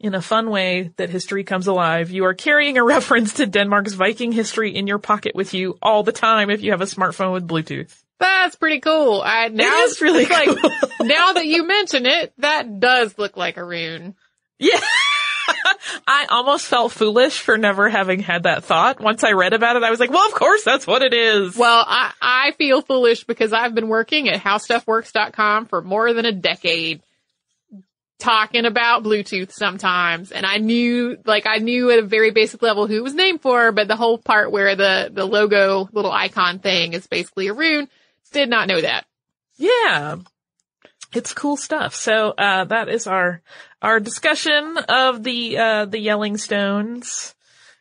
in 0.01 0.15
a 0.15 0.21
fun 0.21 0.49
way 0.49 0.91
that 0.97 1.11
history 1.11 1.45
comes 1.45 1.67
alive, 1.67 2.09
you 2.09 2.25
are 2.25 2.33
carrying 2.33 2.77
a 2.77 2.83
reference 2.95 3.35
to 3.35 3.45
Denmark's 3.45 3.93
Viking 3.93 4.33
history 4.33 4.75
in 4.75 4.85
your 4.85 4.97
pocket 4.97 5.33
with 5.33 5.53
you 5.53 5.77
all 5.81 6.03
the 6.03 6.11
time 6.11 6.49
if 6.49 6.61
you 6.61 6.71
have 6.71 6.81
a 6.81 6.85
smartphone 6.85 7.31
with 7.31 7.47
Bluetooth. 7.47 7.95
That's 8.19 8.57
pretty 8.57 8.81
cool. 8.81 9.21
I, 9.23 9.47
now, 9.47 9.63
it 9.63 9.89
is 9.89 10.01
really 10.01 10.25
cool. 10.25 10.55
Like, 10.55 10.73
now 11.01 11.33
that 11.33 11.45
you 11.45 11.65
mention 11.65 12.05
it, 12.05 12.33
that 12.39 12.81
does 12.81 13.17
look 13.17 13.37
like 13.37 13.55
a 13.55 13.63
rune. 13.63 14.15
Yeah. 14.59 14.79
I 16.07 16.25
almost 16.29 16.67
felt 16.67 16.91
foolish 16.91 17.39
for 17.39 17.57
never 17.57 17.89
having 17.89 18.19
had 18.19 18.43
that 18.43 18.63
thought. 18.63 18.99
Once 18.99 19.23
I 19.23 19.31
read 19.31 19.53
about 19.53 19.75
it, 19.75 19.83
I 19.83 19.89
was 19.89 19.99
like, 19.99 20.11
well, 20.11 20.27
of 20.27 20.33
course 20.33 20.63
that's 20.63 20.85
what 20.87 21.01
it 21.01 21.13
is. 21.13 21.55
Well, 21.55 21.83
I, 21.87 22.11
I 22.21 22.51
feel 22.57 22.81
foolish 22.81 23.23
because 23.23 23.53
I've 23.53 23.75
been 23.75 23.87
working 23.87 24.29
at 24.29 24.41
howstuffworks.com 24.41 25.65
for 25.65 25.81
more 25.81 26.13
than 26.13 26.25
a 26.25 26.31
decade 26.31 27.01
talking 28.21 28.65
about 28.65 29.03
Bluetooth 29.03 29.51
sometimes. 29.51 30.31
And 30.31 30.45
I 30.45 30.57
knew, 30.57 31.17
like, 31.25 31.47
I 31.47 31.57
knew 31.57 31.89
at 31.89 31.99
a 31.99 32.03
very 32.03 32.31
basic 32.31 32.61
level 32.61 32.87
who 32.87 32.97
it 32.97 33.03
was 33.03 33.15
named 33.15 33.41
for, 33.41 33.71
but 33.71 33.87
the 33.87 33.95
whole 33.95 34.17
part 34.17 34.51
where 34.51 34.75
the, 34.75 35.09
the 35.11 35.25
logo 35.25 35.89
little 35.91 36.11
icon 36.11 36.59
thing 36.59 36.93
is 36.93 37.07
basically 37.07 37.47
a 37.47 37.53
rune, 37.53 37.89
did 38.31 38.49
not 38.49 38.67
know 38.67 38.79
that. 38.79 39.05
Yeah. 39.57 40.17
It's 41.13 41.33
cool 41.33 41.57
stuff. 41.57 41.93
So, 41.93 42.29
uh, 42.37 42.63
that 42.65 42.87
is 42.87 43.05
our, 43.05 43.41
our 43.81 43.99
discussion 43.99 44.77
of 44.87 45.23
the, 45.23 45.57
uh, 45.57 45.85
the 45.85 46.05
Jelling 46.05 46.39
Stones, 46.39 47.35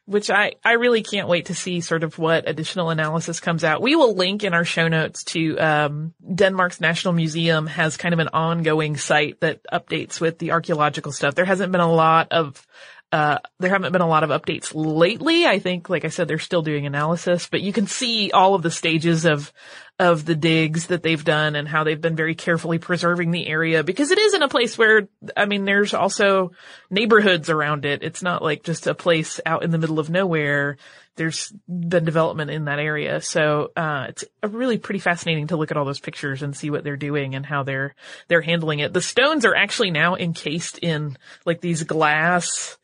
which 0.07 0.31
I, 0.31 0.55
I 0.65 0.73
really 0.73 1.05
can't 1.05 1.29
wait 1.29 1.47
to 1.47 1.55
see 1.55 1.81
sort 1.81 2.03
of 2.03 2.19
what 2.19 2.49
additional 2.49 2.91
analysis 2.91 3.39
comes 3.39 3.63
out. 3.63 3.83
We 3.83 3.95
will 3.95 4.17
link 4.17 4.43
in 4.43 4.55
our 4.55 4.65
show 4.65 4.89
notes 4.89 5.23
to, 5.25 5.57
um, 5.59 6.15
Denmark's 6.35 6.81
National 6.81 7.15
Museum 7.15 7.69
has 7.69 7.97
kind 7.97 8.13
of 8.13 8.19
an 8.19 8.31
ongoing 8.33 8.97
site 8.97 9.39
that 9.41 9.61
updates 9.73 10.21
with 10.21 10.39
the 10.39 10.51
archaeological 10.51 11.13
stuff. 11.13 11.37
There 11.37 11.45
hasn't 11.45 11.71
been 11.71 11.81
a 11.81 11.93
lot 11.93 12.33
of, 12.33 12.67
uh, 13.13 13.39
there 13.59 13.71
haven't 13.71 13.93
been 13.93 14.01
a 14.03 14.09
lot 14.09 14.25
of 14.25 14.31
updates 14.31 14.73
lately. 14.75 15.47
I 15.47 15.59
think, 15.61 15.89
like 15.89 16.05
I 16.05 16.09
said, 16.09 16.27
they're 16.27 16.39
still 16.39 16.63
doing 16.63 16.87
analysis, 16.87 17.49
but 17.49 17.61
you 17.61 17.73
can 17.73 17.87
see 17.87 18.31
all 18.33 18.55
of 18.55 18.63
the 18.63 18.71
stages 18.71 19.25
of, 19.25 19.53
of 20.01 20.25
the 20.25 20.35
digs 20.35 20.87
that 20.87 21.03
they've 21.03 21.23
done 21.23 21.55
and 21.55 21.69
how 21.69 21.85
they've 21.85 22.01
been 22.01 22.17
very 22.17 22.35
carefully 22.35 22.79
preserving 22.79 23.33
the 23.33 23.47
area 23.47 23.85
because 23.85 24.11
it 24.11 24.19
is 24.19 24.33
in 24.33 24.43
a 24.43 24.49
place 24.49 24.79
where, 24.79 25.09
I 25.37 25.45
mean, 25.45 25.67
there's 25.67 25.93
also 25.93 26.53
neighborhoods 26.89 27.51
around 27.51 27.85
it. 27.85 28.03
It's 28.03 28.23
not 28.23 28.43
like 28.43 28.63
just 28.63 28.87
a 28.87 28.95
place 28.95 29.41
out 29.45 29.63
in 29.63 29.71
the 29.71 29.77
middle 29.77 29.99
of 29.99 30.09
nowhere. 30.09 30.79
There's 31.17 31.53
been 31.69 32.07
development 32.07 32.51
in 32.51 32.65
that 32.65 32.79
area. 32.79 33.21
So, 33.21 33.73
uh, 33.77 34.07
it's 34.09 34.25
really 34.43 34.79
pretty 34.79 35.01
fascinating 35.01 35.49
to 35.49 35.59
look 35.59 35.71
at 35.71 35.77
all 35.77 35.85
those 35.85 36.01
pictures 36.01 36.43
and 36.43 36.57
see 36.57 36.71
what 36.71 36.83
they're 36.83 36.97
doing 36.97 37.35
and 37.35 37.45
how 37.45 37.63
they're, 37.63 37.95
they're 38.29 38.41
handling 38.41 38.79
it. 38.79 38.95
The 38.95 39.03
stones 39.03 39.45
are 39.45 39.55
actually 39.55 39.91
now 39.91 40.17
encased 40.17 40.79
in 40.79 41.19
like 41.45 41.61
these 41.61 41.83
glass, 41.83 42.79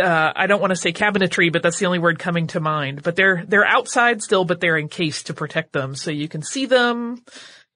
uh, 0.00 0.32
I 0.34 0.46
don't 0.46 0.60
want 0.60 0.70
to 0.70 0.76
say 0.76 0.92
cabinetry, 0.92 1.52
but 1.52 1.62
that's 1.62 1.78
the 1.78 1.86
only 1.86 1.98
word 1.98 2.18
coming 2.18 2.46
to 2.48 2.60
mind. 2.60 3.02
But 3.02 3.16
they're 3.16 3.44
they're 3.46 3.66
outside 3.66 4.22
still, 4.22 4.44
but 4.44 4.60
they're 4.60 4.78
encased 4.78 5.26
to 5.26 5.34
protect 5.34 5.72
them, 5.72 5.94
so 5.94 6.10
you 6.10 6.28
can 6.28 6.42
see 6.42 6.66
them. 6.66 7.22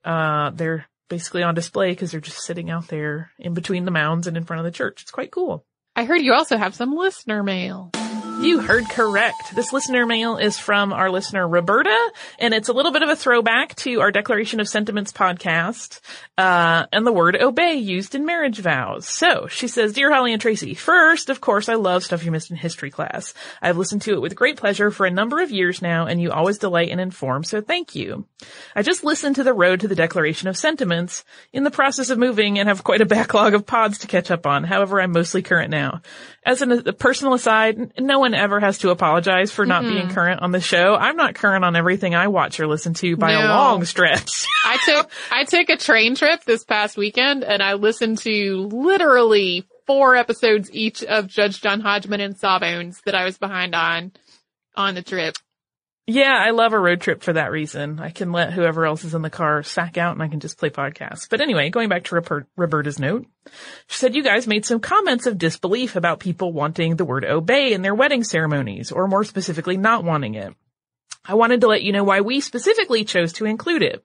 Uh, 0.05 0.51
they're 0.51 0.87
basically 1.09 1.43
on 1.43 1.55
display 1.55 1.91
because 1.91 2.13
they're 2.13 2.21
just 2.21 2.45
sitting 2.45 2.71
out 2.71 2.89
there 2.89 3.31
in 3.39 3.55
between 3.55 3.85
the 3.85 3.91
mounds 3.91 4.27
and 4.27 4.37
in 4.37 4.45
front 4.45 4.61
of 4.61 4.65
the 4.65 4.77
church. 4.77 5.03
It's 5.03 5.11
quite 5.11 5.31
cool. 5.31 5.65
I 5.95 6.05
heard 6.05 6.23
you 6.23 6.35
also 6.35 6.57
have 6.57 6.75
some 6.75 6.95
listener 6.95 7.43
mail. 7.43 7.91
You 8.39 8.61
heard 8.61 8.85
correct. 8.91 9.55
This 9.55 9.73
listener 9.73 10.05
mail 10.05 10.37
is 10.37 10.59
from 10.59 10.93
our 10.93 11.11
listener 11.11 11.49
Roberta, 11.49 11.97
and 12.39 12.53
it's 12.53 12.69
a 12.69 12.73
little 12.75 12.93
bit 12.93 13.03
of 13.03 13.09
a 13.09 13.17
throwback 13.17 13.75
to 13.77 14.01
our 14.01 14.13
Declaration 14.13 14.61
of 14.61 14.69
Sentiments 14.69 15.11
podcast, 15.11 16.01
uh, 16.37 16.85
and 16.93 17.07
the 17.07 17.13
word 17.13 17.35
obey 17.41 17.77
used 17.77 18.15
in 18.15 18.27
marriage 18.27 18.59
vows. 18.59 19.09
So, 19.09 19.47
she 19.47 19.69
says, 19.69 19.95
Dear 19.95 20.13
Holly 20.13 20.33
and 20.33 20.41
Tracy, 20.41 20.75
first, 20.75 21.31
of 21.31 21.41
course, 21.41 21.71
I 21.71 21.75
love 21.75 22.05
stuff 22.05 22.25
you 22.25 22.31
missed 22.31 22.51
in 22.51 22.59
history 22.59 22.91
class. 22.91 23.33
I've 23.63 23.79
listened 23.79 24.03
to 24.03 24.13
it 24.13 24.21
with 24.21 24.37
great 24.37 24.59
pleasure 24.59 24.91
for 24.91 25.07
a 25.07 25.11
number 25.11 25.41
of 25.41 25.51
years 25.51 25.81
now, 25.81 26.07
and 26.07 26.21
you 26.21 26.31
always 26.31 26.59
delight 26.59 26.91
and 26.91 27.01
inform, 27.01 27.43
so 27.43 27.63
thank 27.63 27.95
you. 27.95 28.27
I 28.77 28.83
just 28.83 29.03
listened 29.03 29.37
to 29.37 29.45
the 29.45 29.55
road 29.55 29.81
to 29.81 29.89
the 29.89 29.95
Declaration 29.95 30.49
of 30.49 30.59
Sentiments 30.59 31.25
in 31.55 31.65
the 31.65 31.71
process 31.71 32.11
of 32.11 32.19
moving 32.19 32.59
and 32.59 32.69
have 32.69 32.85
quite 32.85 33.01
a 33.01 33.07
backlog 33.07 33.55
of 33.55 33.67
pods 33.67 33.99
to 33.99 34.07
catch 34.07 34.31
up 34.31 34.47
on. 34.47 34.63
However, 34.63 35.01
I'm 35.01 35.13
mostly 35.13 35.43
current 35.43 35.71
now. 35.71 36.03
As 36.45 36.63
an, 36.63 36.71
a 36.71 36.93
personal 36.93 37.35
aside, 37.35 37.99
no 37.99 38.21
ever 38.35 38.61
has 38.61 38.79
to 38.79 38.91
apologize 38.91 39.51
for 39.53 39.67
not 39.67 39.85
Mhm. 39.85 39.89
being 39.89 40.09
current 40.11 40.43
on 40.43 40.51
the 40.53 40.61
show. 40.61 40.95
I'm 40.95 41.17
not 41.17 41.35
current 41.35 41.65
on 41.65 41.77
everything 41.77 42.15
I 42.15 42.29
watch 42.29 42.59
or 42.61 42.67
listen 42.67 42.95
to 42.95 43.17
by 43.17 43.33
a 43.33 43.49
long 43.49 43.85
stretch. 43.85 44.47
I 44.65 44.79
took 44.85 45.11
I 45.31 45.45
took 45.45 45.69
a 45.69 45.77
train 45.77 46.15
trip 46.15 46.45
this 46.45 46.65
past 46.65 46.97
weekend 46.97 47.45
and 47.45 47.63
I 47.63 47.75
listened 47.75 48.19
to 48.19 48.69
literally 48.73 49.65
four 49.87 50.17
episodes 50.17 50.69
each 50.73 51.03
of 51.05 51.27
Judge 51.29 51.61
John 51.61 51.81
Hodgman 51.81 52.21
and 52.21 52.37
Sawbones 52.37 53.01
that 53.05 53.15
I 53.15 53.25
was 53.25 53.39
behind 53.39 53.75
on 53.75 54.13
on 54.75 54.95
the 54.95 55.03
trip. 55.03 55.35
Yeah, 56.09 56.37
I 56.37 56.51
love 56.51 56.73
a 56.73 56.79
road 56.79 57.01
trip 57.01 57.25
for 57.25 57.33
that 57.33 57.51
reason. 57.51 57.99
I 57.99 58.11
can 58.11 58.31
let 58.31 58.53
whoever 58.53 58.87
else 58.87 59.03
is 59.03 59.15
in 59.15 59.23
the 59.23 59.31
car 59.31 59.65
sack 59.65 59.99
out 59.99 60.13
and 60.13 60.23
I 60.23 60.29
can 60.29 60.39
just 60.39 60.57
play 60.57 60.71
podcasts. 60.71 61.29
But 61.29 61.41
anyway, 61.41 61.69
going 61.71 61.89
back 61.89 62.05
to 62.05 62.47
Roberta's 62.57 63.01
note, 63.01 63.27
she 63.89 63.99
said 63.99 64.15
you 64.15 64.23
guys 64.23 64.47
made 64.47 64.65
some 64.65 64.79
comments 64.79 65.27
of 65.27 65.37
disbelief 65.37 65.97
about 65.97 66.21
people 66.21 66.53
wanting 66.53 66.95
the 66.95 67.05
word 67.05 67.25
obey 67.25 67.73
in 67.73 67.83
their 67.83 67.95
wedding 67.95 68.23
ceremonies, 68.23 68.93
or 68.93 69.09
more 69.09 69.25
specifically, 69.25 69.77
not 69.77 70.05
wanting 70.05 70.37
it. 70.37 70.55
I 71.25 71.35
wanted 71.35 71.63
to 71.63 71.67
let 71.67 71.83
you 71.83 71.91
know 71.91 72.05
why 72.05 72.21
we 72.21 72.41
specifically 72.41 73.05
chose 73.05 73.33
to 73.35 73.45
include 73.45 73.83
it. 73.83 74.05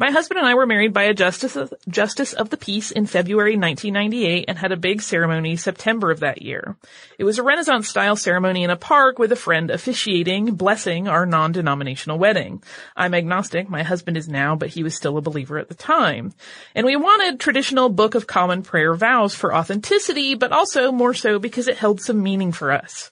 My 0.00 0.10
husband 0.12 0.38
and 0.38 0.48
I 0.48 0.54
were 0.54 0.64
married 0.64 0.94
by 0.94 1.02
a 1.02 1.12
justice 1.12 1.56
of, 1.56 1.74
justice 1.86 2.32
of 2.32 2.48
the 2.48 2.56
peace 2.56 2.90
in 2.90 3.04
February 3.04 3.58
1998 3.58 4.46
and 4.48 4.56
had 4.56 4.72
a 4.72 4.76
big 4.78 5.02
ceremony 5.02 5.56
September 5.56 6.10
of 6.10 6.20
that 6.20 6.40
year. 6.40 6.74
It 7.18 7.24
was 7.24 7.38
a 7.38 7.42
Renaissance 7.42 7.86
style 7.86 8.16
ceremony 8.16 8.64
in 8.64 8.70
a 8.70 8.76
park 8.76 9.18
with 9.18 9.30
a 9.30 9.36
friend 9.36 9.70
officiating, 9.70 10.54
blessing 10.54 11.06
our 11.06 11.26
non-denominational 11.26 12.18
wedding. 12.18 12.62
I'm 12.96 13.12
agnostic. 13.12 13.68
My 13.68 13.82
husband 13.82 14.16
is 14.16 14.26
now, 14.26 14.56
but 14.56 14.70
he 14.70 14.82
was 14.82 14.94
still 14.94 15.18
a 15.18 15.20
believer 15.20 15.58
at 15.58 15.68
the 15.68 15.74
time. 15.74 16.32
And 16.74 16.86
we 16.86 16.96
wanted 16.96 17.38
traditional 17.38 17.90
Book 17.90 18.14
of 18.14 18.26
Common 18.26 18.62
Prayer 18.62 18.94
vows 18.94 19.34
for 19.34 19.54
authenticity, 19.54 20.34
but 20.34 20.50
also 20.50 20.92
more 20.92 21.12
so 21.12 21.38
because 21.38 21.68
it 21.68 21.76
held 21.76 22.00
some 22.00 22.22
meaning 22.22 22.52
for 22.52 22.72
us. 22.72 23.10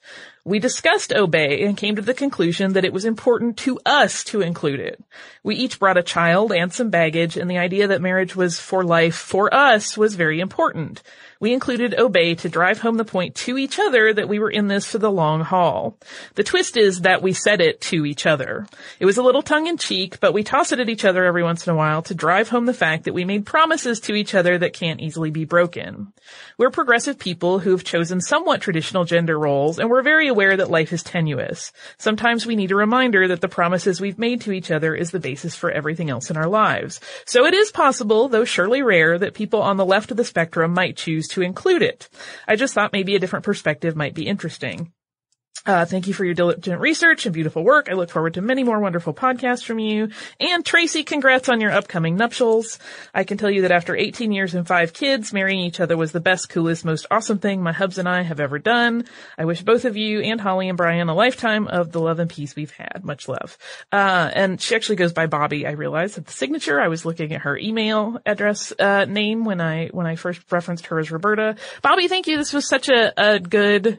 We 0.48 0.61
discussed 0.61 1.12
obey 1.12 1.62
and 1.66 1.76
came 1.76 1.96
to 1.96 2.00
the 2.00 2.14
conclusion 2.14 2.72
that 2.72 2.87
it 2.87 2.92
was 2.94 3.04
important 3.04 3.58
to 3.58 3.78
us 3.84 4.24
to 4.24 4.40
include 4.40 4.80
it. 4.80 4.98
We 5.42 5.56
each 5.56 5.78
brought 5.78 5.98
a 5.98 6.02
child 6.02 6.52
and 6.52 6.72
some 6.72 6.88
baggage 6.88 7.37
and 7.37 7.50
the 7.50 7.58
idea 7.58 7.88
that 7.88 8.00
marriage 8.00 8.34
was 8.34 8.58
for 8.58 8.82
life 8.82 9.14
for 9.14 9.54
us 9.54 9.98
was 9.98 10.14
very 10.14 10.40
important. 10.40 11.02
We 11.40 11.53
included 11.53 11.94
obey 11.96 12.35
to 12.37 12.48
drive 12.48 12.81
home 12.81 12.96
the 12.96 13.05
point 13.05 13.37
to 13.37 13.57
each 13.57 13.79
other 13.79 14.12
that 14.12 14.29
we 14.29 14.40
were 14.40 14.51
in 14.51 14.66
this 14.66 14.85
for 14.85 14.98
the 14.98 15.11
long 15.11 15.42
haul. 15.42 15.96
The 16.35 16.42
twist 16.42 16.77
is 16.77 17.03
that 17.03 17.22
we 17.22 17.33
said 17.33 17.61
it 17.61 17.81
to 17.83 18.05
each 18.05 18.27
other. 18.27 18.66
It 18.98 19.07
was 19.07 19.18
a 19.18 19.22
little 19.22 19.42
tongue 19.42 19.68
in 19.68 19.77
cheek, 19.77 20.18
but 20.18 20.35
we 20.35 20.42
toss 20.42 20.72
it 20.72 20.81
at 20.81 20.88
each 20.88 21.05
other 21.05 21.24
every 21.24 21.44
once 21.44 21.64
in 21.64 21.72
a 21.72 21.77
while 21.77 22.03
to 22.03 22.14
drive 22.14 22.48
home 22.48 22.66
the 22.66 22.74
fact 22.74 23.05
that 23.05 23.14
we 23.14 23.24
made 23.24 23.46
promises 23.46 24.01
to 24.01 24.14
each 24.14 24.35
other 24.35 24.59
that 24.59 24.72
can't 24.72 25.01
easily 25.01 25.31
be 25.31 25.44
broken. 25.44 26.12
We're 26.57 26.70
progressive 26.70 27.20
people 27.20 27.61
who 27.61 27.70
have 27.70 27.85
chosen 27.85 28.20
somewhat 28.20 28.61
traditional 28.61 29.05
gender 29.05 29.38
roles 29.38 29.79
and 29.79 29.88
we're 29.88 30.03
very 30.03 30.27
aware 30.27 30.57
that 30.57 30.70
life 30.70 30.92
is 30.92 31.05
tenuous. 31.05 31.72
Sometimes 31.98 32.46
we 32.46 32.57
need 32.57 32.72
a 32.72 32.77
reminder 32.77 33.29
that 33.29 33.40
the 33.40 33.48
promises 33.48 34.01
we've 34.01 34.18
made 34.18 34.40
to 34.40 34.53
each 34.53 34.72
other 34.72 34.92
is 34.92 35.12
the 35.12 35.20
basis 35.20 35.55
for 35.55 35.70
everything 35.70 36.11
else 36.11 36.31
in 36.31 36.37
our 36.37 36.48
lives. 36.48 37.01
So 37.27 37.46
it 37.46 37.55
is 37.55 37.70
possible, 37.70 38.29
though 38.29 38.44
surely 38.44 38.83
rare, 38.83 39.18
that 39.18 39.35
people 39.35 39.62
on 39.62 39.77
the 39.77 39.87
left 39.87 40.11
of 40.11 40.16
the 40.16 40.24
spectrum 40.24 40.74
might 40.74 40.96
choose 40.96 41.27
to 41.28 41.42
include 41.42 41.82
it. 41.82 42.08
I 42.46 42.56
just 42.56 42.74
thought 42.74 42.92
maybe 42.92 43.14
a 43.14 43.18
different 43.18 43.44
perspective 43.44 43.96
might 43.96 44.14
be 44.14 44.26
interesting. 44.26 44.92
Uh, 45.66 45.85
thank 45.85 46.07
you 46.07 46.14
for 46.14 46.25
your 46.25 46.35
diligent 46.35 46.81
research 46.81 47.27
and 47.27 47.35
beautiful 47.35 47.62
work. 47.62 47.88
I 47.90 47.94
look 47.94 48.11
forward 48.11 48.35
to 48.35 48.42
many 48.42 48.64
more 48.64 48.81
wonderful 48.81 49.12
podcasts 49.12 49.64
from 49.64 49.79
you. 49.79 50.11
And 50.40 50.64
Tracy, 50.64 51.05
congrats 51.05 51.49
on 51.49 51.61
your 51.61 51.73
upcoming 51.73 52.16
nuptials. 52.16 52.79
I 53.14 53.25
can 53.25 53.38
tell 53.38 53.51
you 53.51 53.62
that 53.62 53.73
after 53.73 53.97
18 53.97 54.33
years 54.33 54.55
and 54.55 54.66
five 54.66 54.92
kids, 54.92 55.33
marrying 55.33 55.61
each 55.61 55.81
other 55.81 55.97
was 55.97 56.12
the 56.12 56.21
best, 56.21 56.49
coolest, 56.49 56.85
most 56.85 57.07
awesome 57.11 57.38
thing 57.38 57.62
my 57.62 57.73
hubs 57.73 57.99
and 57.99 58.09
I 58.09 58.23
have 58.23 58.40
ever 58.40 58.59
done. 58.59 59.05
I 59.37 59.44
wish 59.44 59.62
both 59.62 59.85
of 59.85 59.97
you 59.97 60.21
and 60.21 60.40
Holly 60.40 60.68
and 60.68 60.77
Brian 60.77 61.09
a 61.09 61.14
lifetime 61.14 61.68
of 61.68 61.92
the 61.92 62.01
love 62.01 62.18
and 62.18 62.31
peace 62.31 62.57
we've 62.57 62.73
had. 62.73 63.05
Much 63.05 63.29
love. 63.29 63.59
Uh, 63.92 64.31
and 64.33 64.61
she 64.61 64.75
actually 64.75 64.97
goes 64.97 65.12
by 65.12 65.27
Bobby. 65.27 65.66
I 65.66 65.73
realized 65.73 66.18
at 66.18 66.27
the 66.27 66.33
signature, 66.33 66.81
I 66.81 66.88
was 66.88 67.05
looking 67.05 67.33
at 67.33 67.42
her 67.42 67.57
email 67.57 68.21
address, 68.25 68.73
uh, 68.79 69.05
name 69.05 69.44
when 69.44 69.61
I, 69.61 69.88
when 69.88 70.07
I 70.07 70.16
first 70.16 70.40
referenced 70.51 70.87
her 70.87 70.99
as 70.99 71.11
Roberta. 71.11 71.57
Bobby, 71.83 72.09
thank 72.09 72.27
you. 72.27 72.37
This 72.37 72.53
was 72.53 72.68
such 72.68 72.88
a, 72.88 73.12
a 73.16 73.38
good, 73.38 73.99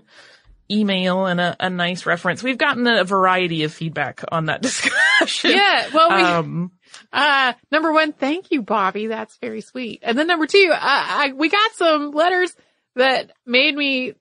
email 0.72 1.26
and 1.26 1.40
a, 1.40 1.56
a 1.60 1.70
nice 1.70 2.06
reference. 2.06 2.44
We've 2.44 2.58
gotten 2.58 2.86
a 2.88 3.04
variety 3.04 3.64
of 3.64 3.74
feedback 3.74 4.24
on 4.32 4.46
that 4.46 4.62
discussion. 4.64 5.52
Yeah, 5.52 5.90
well, 5.94 6.10
we, 6.10 6.22
Um, 6.24 6.72
uh, 7.12 7.54
number 7.72 7.92
one, 7.92 8.14
thank 8.14 8.52
you, 8.52 8.62
Bobby. 8.62 9.08
That's 9.08 9.38
very 9.38 9.62
sweet. 9.62 10.00
And 10.04 10.18
then 10.18 10.28
number 10.28 10.46
two, 10.48 10.70
uh, 10.72 10.78
I, 10.80 11.34
we 11.36 11.50
got 11.50 11.72
some 11.74 12.12
letters 12.12 12.56
that 12.96 13.32
made 13.46 13.76
me 13.76 14.14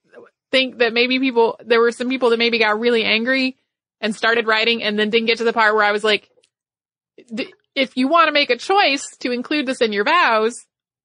think 0.50 0.78
that 0.78 0.92
maybe 0.92 1.18
people, 1.18 1.58
there 1.64 1.80
were 1.80 1.92
some 1.92 2.08
people 2.08 2.30
that 2.30 2.38
maybe 2.38 2.58
got 2.58 2.78
really 2.80 3.04
angry 3.04 3.56
and 4.00 4.14
started 4.14 4.46
writing 4.46 4.82
and 4.82 4.98
then 4.98 5.10
didn't 5.10 5.26
get 5.26 5.38
to 5.38 5.44
the 5.44 5.52
part 5.52 5.74
where 5.74 5.84
I 5.84 5.92
was 5.92 6.04
like, 6.04 6.30
"D- 7.34 7.52
if 7.74 7.96
you 7.96 8.08
want 8.08 8.28
to 8.28 8.32
make 8.32 8.50
a 8.50 8.56
choice 8.56 9.06
to 9.20 9.32
include 9.32 9.66
this 9.66 9.80
in 9.80 9.92
your 9.92 10.04
vows, 10.04 10.54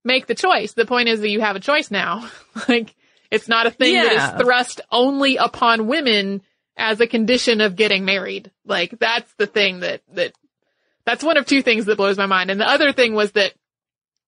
make 0.05 0.27
the 0.27 0.35
choice. 0.35 0.73
The 0.73 0.85
point 0.85 1.09
is 1.09 1.19
that 1.21 1.29
you 1.29 1.41
have 1.41 1.55
a 1.55 1.59
choice 1.59 1.89
now. 1.91 2.29
like, 2.69 2.95
it's 3.33 3.47
not 3.47 3.65
a 3.67 3.71
thing 3.71 3.95
that 3.95 4.13
Yeah. 4.13 4.35
is 4.37 4.41
thrust 4.41 4.81
only 4.91 5.37
upon 5.37 5.87
women 5.87 6.41
as 6.77 6.99
a 7.01 7.07
condition 7.07 7.61
of 7.61 7.75
getting 7.75 8.05
married. 8.05 8.51
Like, 8.65 8.97
that's 8.99 9.31
the 9.37 9.47
thing 9.47 9.81
that, 9.81 10.01
that 10.13 10.33
that's 11.05 11.23
one 11.23 11.37
of 11.37 11.45
two 11.45 11.61
things 11.61 11.85
that 11.85 11.97
blows 11.97 12.17
my 12.17 12.25
mind. 12.25 12.49
And 12.49 12.59
the 12.59 12.67
other 12.69 12.93
thing 12.93 13.13
was 13.13 13.31
that 13.33 13.53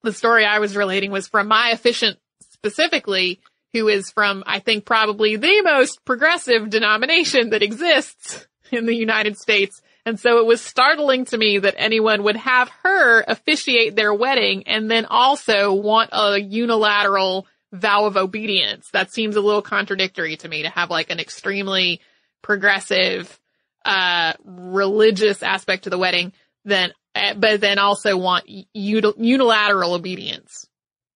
the 0.04 0.14
story 0.14 0.46
I 0.46 0.60
was 0.60 0.76
relating 0.76 1.10
was 1.12 1.28
from 1.28 1.48
my 1.48 1.72
efficient 1.72 2.18
specifically, 2.52 3.40
who 3.74 3.88
is 3.88 4.12
from, 4.12 4.44
I 4.46 4.60
think, 4.60 4.86
probably 4.86 5.36
the 5.38 5.62
most 5.62 6.04
progressive 6.06 6.70
denomination 6.70 7.52
that 7.52 7.64
exists 7.64 8.48
in 8.72 8.86
the 8.86 8.96
United 8.96 9.38
States. 9.38 9.82
And 10.06 10.20
so 10.20 10.38
it 10.40 10.46
was 10.46 10.62
startling 10.62 11.26
to 11.26 11.38
me 11.38 11.58
that 11.60 11.76
anyone 11.78 12.24
would 12.24 12.36
have 12.38 12.70
her 12.84 13.24
officiate 13.28 13.96
their 13.96 14.14
wedding 14.14 14.64
and 14.68 14.90
then 14.90 15.06
also 15.06 15.74
want 15.74 16.12
a 16.14 16.40
unilateral 16.40 17.48
vow 17.74 18.06
of 18.06 18.18
obedience. 18.18 18.90
That 18.94 19.12
seems 19.12 19.36
a 19.36 19.42
little 19.42 19.62
contradictory 19.62 20.38
to 20.38 20.48
me 20.48 20.64
to 20.64 20.70
have 20.70 20.90
like 20.90 21.10
an 21.10 21.20
extremely 21.20 22.02
progressive, 22.42 23.40
uh, 23.84 24.34
religious 24.44 25.44
aspect 25.44 25.84
to 25.84 25.90
the 25.90 25.98
wedding, 25.98 26.34
then, 26.64 26.92
uh, 27.16 27.34
but 27.36 27.62
then 27.62 27.80
also 27.80 28.18
want 28.18 28.46
uni- 28.48 29.14
unilateral 29.18 29.94
obedience. 29.94 30.68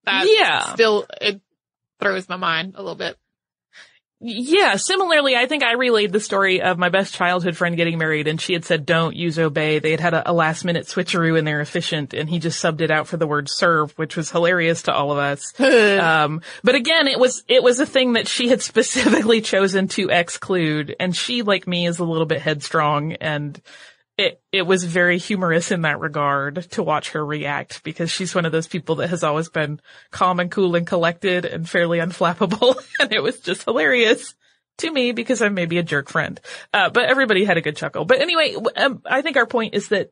That 0.05 0.25
Yeah. 0.27 0.73
still, 0.73 1.05
it 1.21 1.41
throws 2.01 2.27
my 2.29 2.37
mind 2.37 2.75
a 2.75 2.79
little 2.81 2.95
bit. 2.95 3.17
Yeah, 4.21 4.75
similarly, 4.75 5.37
I 5.37 5.45
think 5.45 5.63
I 5.63 5.73
relayed 5.73 6.11
the 6.11 6.19
story 6.19 6.61
of 6.61 6.77
my 6.77 6.89
best 6.89 7.13
childhood 7.13 7.55
friend 7.55 7.77
getting 7.77 7.97
married 7.97 8.27
and 8.27 8.39
she 8.39 8.51
had 8.51 8.65
said 8.65 8.85
don't 8.85 9.15
use 9.15 9.39
obey. 9.39 9.79
They 9.79 9.91
had 9.91 10.01
had 10.01 10.13
a, 10.13 10.31
a 10.31 10.33
last 10.33 10.65
minute 10.65 10.87
switcheroo 10.87 11.39
in 11.39 11.45
their 11.45 11.61
efficient 11.61 12.13
and 12.13 12.29
he 12.29 12.39
just 12.39 12.61
subbed 12.61 12.81
it 12.81 12.91
out 12.91 13.07
for 13.07 13.15
the 13.15 13.27
word 13.27 13.47
serve, 13.49 13.97
which 13.97 14.17
was 14.17 14.29
hilarious 14.29 14.83
to 14.83 14.93
all 14.93 15.13
of 15.13 15.19
us. 15.19 15.57
um, 15.59 16.41
but 16.65 16.75
again, 16.75 17.07
it 17.07 17.17
was, 17.17 17.43
it 17.47 17.63
was 17.63 17.79
a 17.79 17.85
thing 17.85 18.13
that 18.13 18.27
she 18.27 18.49
had 18.49 18.61
specifically 18.69 19.39
chosen 19.39 19.87
to 19.89 20.09
exclude 20.09 20.93
and 20.99 21.15
she, 21.15 21.41
like 21.41 21.65
me, 21.65 21.87
is 21.87 21.99
a 21.99 22.03
little 22.03 22.25
bit 22.25 22.41
headstrong 22.41 23.13
and 23.13 23.61
it, 24.19 24.41
it 24.51 24.63
was 24.63 24.83
very 24.83 25.17
humorous 25.17 25.71
in 25.71 25.83
that 25.83 26.01
regard 26.01 26.69
to 26.71 26.83
watch 26.83 27.11
her 27.11 27.25
react 27.25 27.83
because 27.83 28.11
she's 28.11 28.35
one 28.35 28.45
of 28.45 28.51
those 28.51 28.67
people 28.67 28.95
that 28.95 29.09
has 29.09 29.23
always 29.23 29.47
been 29.47 29.79
calm 30.11 30.41
and 30.41 30.51
cool 30.51 30.75
and 30.75 30.85
collected 30.85 31.45
and 31.45 31.67
fairly 31.67 31.99
unflappable. 31.99 32.75
and 32.99 33.13
it 33.13 33.23
was 33.23 33.39
just 33.39 33.63
hilarious 33.63 34.35
to 34.79 34.91
me 34.91 35.13
because 35.13 35.41
I'm 35.41 35.53
maybe 35.53 35.77
a 35.77 35.83
jerk 35.83 36.09
friend. 36.09 36.39
Uh, 36.73 36.89
but 36.89 37.05
everybody 37.05 37.45
had 37.45 37.55
a 37.55 37.61
good 37.61 37.77
chuckle. 37.77 38.03
But 38.03 38.19
anyway, 38.19 38.55
um, 38.75 39.01
I 39.05 39.21
think 39.21 39.37
our 39.37 39.45
point 39.45 39.73
is 39.73 39.87
that 39.87 40.11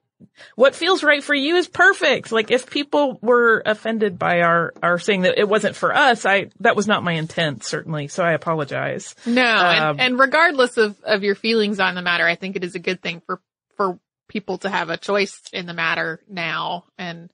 what 0.55 0.73
feels 0.73 1.03
right 1.03 1.21
for 1.21 1.35
you 1.35 1.57
is 1.57 1.67
perfect. 1.67 2.31
Like 2.31 2.49
if 2.49 2.69
people 2.69 3.19
were 3.21 3.61
offended 3.65 4.17
by 4.17 4.39
our, 4.39 4.73
our 4.81 4.99
saying 4.99 5.23
that 5.23 5.37
it 5.37 5.49
wasn't 5.49 5.75
for 5.75 5.93
us, 5.93 6.25
I, 6.25 6.47
that 6.61 6.77
was 6.77 6.87
not 6.87 7.03
my 7.03 7.13
intent, 7.13 7.65
certainly. 7.65 8.07
So 8.07 8.23
I 8.23 8.31
apologize. 8.31 9.15
No, 9.25 9.43
Um, 9.43 9.99
and, 9.99 10.01
and 10.01 10.19
regardless 10.19 10.77
of, 10.77 10.97
of 11.03 11.23
your 11.23 11.35
feelings 11.35 11.81
on 11.81 11.95
the 11.95 12.01
matter, 12.01 12.25
I 12.25 12.35
think 12.35 12.55
it 12.55 12.63
is 12.63 12.75
a 12.75 12.79
good 12.79 13.01
thing 13.01 13.21
for, 13.25 13.41
for 13.75 13.99
people 14.27 14.57
to 14.59 14.69
have 14.69 14.89
a 14.89 14.97
choice 14.97 15.41
in 15.53 15.65
the 15.65 15.73
matter 15.73 16.21
now. 16.29 16.85
And 16.97 17.29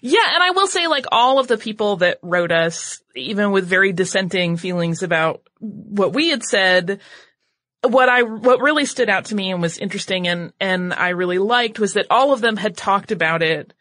Yeah, 0.00 0.34
and 0.34 0.42
I 0.42 0.50
will 0.50 0.66
say 0.66 0.86
like 0.86 1.06
all 1.12 1.38
of 1.38 1.48
the 1.48 1.58
people 1.58 1.96
that 1.96 2.18
wrote 2.22 2.52
us, 2.52 3.00
even 3.14 3.50
with 3.52 3.66
very 3.66 3.92
dissenting 3.92 4.56
feelings 4.56 5.02
about 5.02 5.42
what 5.60 6.12
we 6.12 6.30
had 6.30 6.42
said, 6.42 7.00
what 7.82 8.08
I, 8.08 8.22
what 8.22 8.60
really 8.60 8.84
stood 8.84 9.08
out 9.08 9.26
to 9.26 9.34
me 9.34 9.52
and 9.52 9.62
was 9.62 9.78
interesting 9.78 10.26
and, 10.26 10.52
and 10.60 10.92
I 10.92 11.10
really 11.10 11.38
liked 11.38 11.78
was 11.78 11.94
that 11.94 12.06
all 12.10 12.32
of 12.32 12.40
them 12.40 12.56
had 12.56 12.76
talked 12.76 13.12
about 13.12 13.42
it 13.42 13.72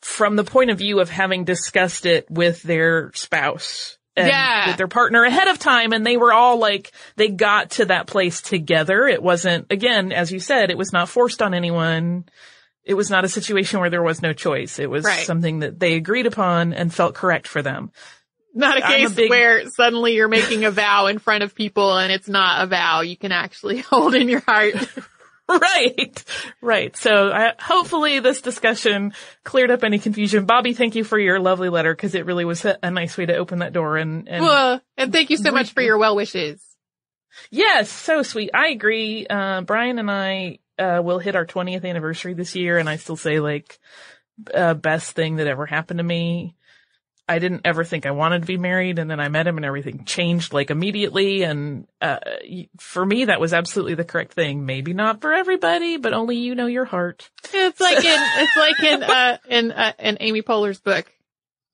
from 0.00 0.36
the 0.36 0.44
point 0.44 0.70
of 0.70 0.78
view 0.78 1.00
of 1.00 1.08
having 1.08 1.44
discussed 1.44 2.06
it 2.06 2.30
with 2.30 2.62
their 2.62 3.12
spouse. 3.14 3.98
And 4.16 4.28
Yeah. 4.28 4.66
with 4.68 4.76
their 4.76 4.88
partner 4.88 5.24
ahead 5.24 5.48
of 5.48 5.58
time 5.58 5.92
and 5.92 6.04
they 6.04 6.16
were 6.18 6.32
all 6.32 6.58
like, 6.58 6.92
they 7.16 7.28
got 7.28 7.70
to 7.72 7.86
that 7.86 8.06
place 8.06 8.42
together. 8.42 9.06
It 9.06 9.22
wasn't, 9.22 9.66
again, 9.70 10.12
as 10.12 10.30
you 10.30 10.38
said, 10.38 10.70
it 10.70 10.76
was 10.76 10.92
not 10.92 11.08
forced 11.08 11.40
on 11.40 11.54
anyone. 11.54 12.24
It 12.84 12.94
was 12.94 13.10
not 13.10 13.24
a 13.24 13.28
situation 13.28 13.80
where 13.80 13.88
there 13.90 14.02
was 14.02 14.20
no 14.20 14.32
choice. 14.32 14.78
It 14.78 14.90
was 14.90 15.04
Right. 15.04 15.24
something 15.24 15.60
that 15.60 15.78
they 15.80 15.94
agreed 15.94 16.26
upon 16.26 16.72
and 16.74 16.92
felt 16.92 17.14
correct 17.14 17.46
for 17.48 17.62
them. 17.62 17.90
not 18.54 18.76
a 18.76 18.84
I'm 18.84 18.92
a 18.92 18.96
case 18.96 19.12
big- 19.14 19.30
where 19.30 19.66
suddenly 19.70 20.14
you're 20.14 20.28
making 20.28 20.66
a 20.66 20.70
vow 20.70 21.06
in 21.06 21.18
front 21.18 21.42
of 21.42 21.54
people 21.54 21.96
and 21.96 22.12
it's 22.12 22.28
not 22.28 22.62
a 22.62 22.66
vow 22.66 23.00
you 23.00 23.16
can 23.16 23.32
actually 23.32 23.78
hold 23.90 24.14
in 24.14 24.28
your 24.28 24.40
heart. 24.40 24.74
right. 25.48 26.24
Right. 26.60 26.96
So 26.96 27.30
I, 27.30 27.52
hopefully 27.58 28.20
this 28.20 28.40
discussion 28.40 29.12
cleared 29.44 29.70
up 29.70 29.84
any 29.84 29.98
confusion. 29.98 30.46
Bobby, 30.46 30.72
thank 30.72 30.94
you 30.94 31.04
for 31.04 31.18
your 31.18 31.40
lovely 31.40 31.68
letter 31.68 31.94
because 31.94 32.14
it 32.14 32.26
really 32.26 32.44
was 32.44 32.64
a, 32.64 32.78
a 32.82 32.90
nice 32.90 33.16
way 33.16 33.26
to 33.26 33.36
open 33.36 33.58
that 33.58 33.72
door 33.72 33.96
and, 33.96 34.28
and 34.28 34.44
well, 34.44 34.80
and 34.96 35.12
thank 35.12 35.30
you 35.30 35.36
so 35.36 35.50
much 35.50 35.72
for 35.72 35.82
your 35.82 35.98
well 35.98 36.16
wishes. 36.16 36.62
Yes, 37.50 37.90
so 37.90 38.22
sweet. 38.22 38.50
I 38.54 38.68
agree. 38.68 39.26
Uh, 39.26 39.62
Brian 39.62 39.98
and 39.98 40.10
I, 40.10 40.58
uh, 40.78 41.00
will 41.02 41.18
hit 41.18 41.36
our 41.36 41.46
20th 41.46 41.84
anniversary 41.84 42.34
this 42.34 42.54
year 42.54 42.78
and 42.78 42.88
I 42.88 42.96
still 42.96 43.16
say 43.16 43.40
like, 43.40 43.78
uh, 44.54 44.74
best 44.74 45.12
thing 45.12 45.36
that 45.36 45.46
ever 45.46 45.66
happened 45.66 45.98
to 45.98 46.04
me. 46.04 46.56
I 47.28 47.38
didn't 47.38 47.62
ever 47.64 47.84
think 47.84 48.04
I 48.04 48.10
wanted 48.10 48.40
to 48.40 48.46
be 48.46 48.56
married 48.56 48.98
and 48.98 49.10
then 49.10 49.20
I 49.20 49.28
met 49.28 49.46
him 49.46 49.56
and 49.56 49.64
everything 49.64 50.04
changed 50.04 50.52
like 50.52 50.70
immediately. 50.70 51.42
And, 51.42 51.86
uh, 52.00 52.18
for 52.78 53.06
me, 53.06 53.26
that 53.26 53.40
was 53.40 53.54
absolutely 53.54 53.94
the 53.94 54.04
correct 54.04 54.32
thing. 54.32 54.66
Maybe 54.66 54.92
not 54.92 55.20
for 55.20 55.32
everybody, 55.32 55.96
but 55.96 56.12
only 56.12 56.36
you 56.36 56.54
know 56.54 56.66
your 56.66 56.84
heart. 56.84 57.30
It's 57.52 57.80
like 57.80 58.04
in, 58.04 58.20
it's 58.20 58.56
like 58.56 58.80
in, 58.80 59.02
uh, 59.02 59.38
in, 59.48 59.72
uh, 59.72 59.92
in 59.98 60.16
Amy 60.20 60.42
Poehler's 60.42 60.80
book. 60.80 61.06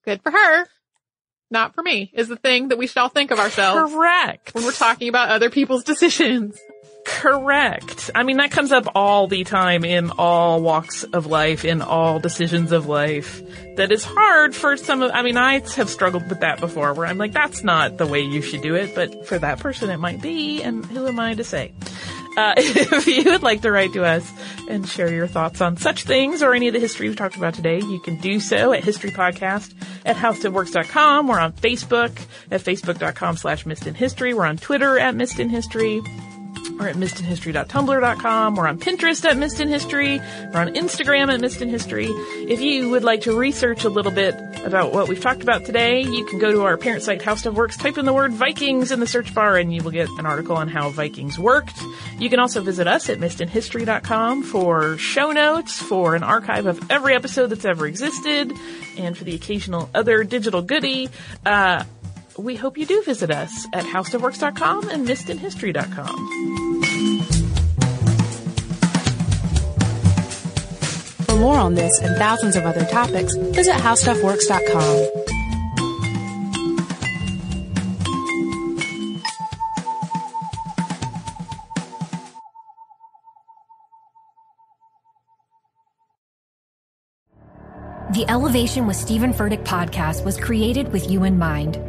Good 0.05 0.21
for 0.21 0.31
her. 0.31 0.65
Not 1.51 1.73
for 1.73 1.81
me 1.81 2.11
is 2.13 2.27
the 2.27 2.35
thing 2.35 2.67
that 2.67 2.77
we 2.77 2.87
should 2.87 2.99
all 2.99 3.09
think 3.09 3.31
of 3.31 3.39
ourselves 3.39 3.93
Correct. 3.93 4.53
when 4.53 4.63
we're 4.65 4.71
talking 4.71 5.09
about 5.09 5.29
other 5.29 5.49
people's 5.49 5.83
decisions. 5.83 6.59
Correct. 7.05 8.11
I 8.13 8.23
mean, 8.23 8.37
that 8.37 8.51
comes 8.51 8.71
up 8.71 8.89
all 8.93 9.27
the 9.27 9.43
time 9.43 9.83
in 9.83 10.11
all 10.11 10.61
walks 10.61 11.03
of 11.03 11.25
life, 11.25 11.65
in 11.65 11.81
all 11.81 12.19
decisions 12.19 12.71
of 12.71 12.87
life. 12.87 13.41
That 13.77 13.91
is 13.91 14.03
hard 14.03 14.53
for 14.53 14.77
some 14.77 15.01
of, 15.01 15.11
I 15.11 15.23
mean, 15.23 15.37
I 15.37 15.59
have 15.75 15.89
struggled 15.89 16.29
with 16.29 16.41
that 16.41 16.59
before 16.59 16.93
where 16.93 17.07
I'm 17.07 17.17
like, 17.17 17.31
that's 17.33 17.63
not 17.63 17.97
the 17.97 18.05
way 18.05 18.21
you 18.21 18.41
should 18.41 18.61
do 18.61 18.75
it, 18.75 18.93
but 18.93 19.25
for 19.27 19.39
that 19.39 19.59
person 19.59 19.89
it 19.89 19.97
might 19.97 20.21
be, 20.21 20.61
and 20.61 20.85
who 20.85 21.07
am 21.07 21.19
I 21.19 21.33
to 21.33 21.43
say? 21.43 21.71
Uh, 22.37 22.53
if 22.57 23.07
you 23.07 23.23
would 23.25 23.43
like 23.43 23.61
to 23.61 23.71
write 23.71 23.93
to 23.93 24.03
us 24.03 24.31
and 24.69 24.87
share 24.87 25.11
your 25.11 25.27
thoughts 25.27 25.61
on 25.61 25.77
such 25.77 26.03
things 26.03 26.41
or 26.41 26.53
any 26.53 26.67
of 26.67 26.73
the 26.73 26.79
history 26.79 27.07
we've 27.07 27.17
talked 27.17 27.35
about 27.35 27.53
today, 27.53 27.79
you 27.79 27.99
can 27.99 28.17
do 28.17 28.39
so 28.39 28.71
at 28.73 28.83
historypodcast 28.83 29.73
at 30.05 30.15
howstuffworks.com. 30.15 31.27
We're 31.27 31.39
on 31.39 31.53
Facebook 31.53 32.17
at 32.51 32.61
facebook.com 32.61 33.37
slash 33.37 33.65
missed 33.65 33.87
in 33.87 33.95
history. 33.95 34.33
We're 34.33 34.45
on 34.45 34.57
Twitter 34.57 34.99
at 34.99 35.15
missed 35.15 35.39
in 35.39 35.49
history. 35.49 36.01
We're 36.79 36.87
at 36.87 36.95
missedinhistory.tumblr.com. 36.95 38.55
We're 38.55 38.67
on 38.67 38.79
Pinterest 38.79 39.25
at 39.25 39.35
in 39.59 39.67
We're 40.53 40.61
on 40.61 40.73
Instagram 40.75 41.27
at 41.31 41.41
Missed 41.41 41.61
in 41.61 41.67
History. 41.67 42.07
If 42.07 42.61
you 42.61 42.89
would 42.89 43.03
like 43.03 43.21
to 43.21 43.37
research 43.37 43.83
a 43.83 43.89
little 43.89 44.13
bit 44.13 44.33
about 44.63 44.93
what 44.93 45.09
we've 45.09 45.19
talked 45.19 45.41
about 45.41 45.65
today, 45.65 46.01
you 46.01 46.23
can 46.23 46.39
go 46.39 46.53
to 46.53 46.63
our 46.63 46.77
parent 46.77 47.03
site, 47.03 47.21
How 47.21 47.35
Stuff 47.35 47.55
Works, 47.55 47.75
type 47.75 47.97
in 47.97 48.05
the 48.05 48.13
word 48.13 48.31
Vikings 48.31 48.93
in 48.93 49.01
the 49.01 49.07
search 49.07 49.35
bar, 49.35 49.57
and 49.57 49.73
you 49.73 49.83
will 49.83 49.91
get 49.91 50.07
an 50.11 50.25
article 50.25 50.55
on 50.55 50.69
how 50.69 50.89
Vikings 50.89 51.37
worked. 51.37 51.77
You 52.17 52.29
can 52.29 52.39
also 52.39 52.61
visit 52.61 52.87
us 52.87 53.09
at 53.09 53.17
missedinhistory.com 53.17 54.43
for 54.43 54.97
show 54.97 55.33
notes, 55.33 55.81
for 55.81 56.15
an 56.15 56.23
archive 56.23 56.65
of 56.65 56.89
every 56.89 57.13
episode 57.13 57.47
that's 57.47 57.65
ever 57.65 57.87
existed, 57.87 58.53
and 58.97 59.17
for 59.17 59.25
the 59.25 59.35
occasional 59.35 59.89
other 59.93 60.23
digital 60.23 60.61
goodie. 60.61 61.09
Uh, 61.45 61.83
we 62.39 62.55
hope 62.55 62.77
you 62.77 62.85
do 62.85 63.01
visit 63.03 63.31
us 63.31 63.67
at 63.73 63.85
howstuffworks.com 63.85 64.89
and 64.89 65.07
missedinhistory.com. 65.07 66.39
For 71.25 71.35
more 71.35 71.57
on 71.57 71.75
this 71.75 71.99
and 71.99 72.15
thousands 72.17 72.55
of 72.55 72.65
other 72.65 72.85
topics, 72.85 73.35
visit 73.35 73.73
howstuffworks.com. 73.75 75.25
The 88.11 88.25
Elevation 88.27 88.87
with 88.87 88.97
Stephen 88.97 89.31
Furtick 89.31 89.63
podcast 89.63 90.25
was 90.25 90.35
created 90.35 90.91
with 90.91 91.09
you 91.09 91.23
in 91.23 91.37
mind. 91.37 91.88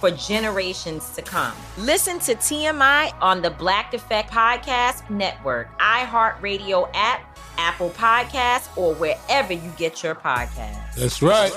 for 0.00 0.10
generations 0.10 1.10
to 1.10 1.22
come. 1.22 1.54
Listen 1.78 2.18
to 2.20 2.34
TMI 2.34 3.12
on 3.20 3.42
the 3.42 3.50
Black 3.50 3.94
Effect 3.94 4.30
Podcast 4.30 5.08
Network, 5.10 5.78
iHeartRadio 5.78 6.90
app, 6.94 7.38
Apple 7.58 7.90
Podcasts, 7.90 8.76
or 8.76 8.94
wherever 8.94 9.52
you 9.52 9.72
get 9.76 10.02
your 10.02 10.14
podcasts. 10.14 10.94
That's 10.96 11.20
right. 11.20 11.52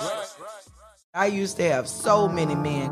I 1.14 1.28
used 1.28 1.58
to 1.58 1.64
have 1.64 1.88
so 1.88 2.28
many 2.28 2.56
men. 2.56 2.92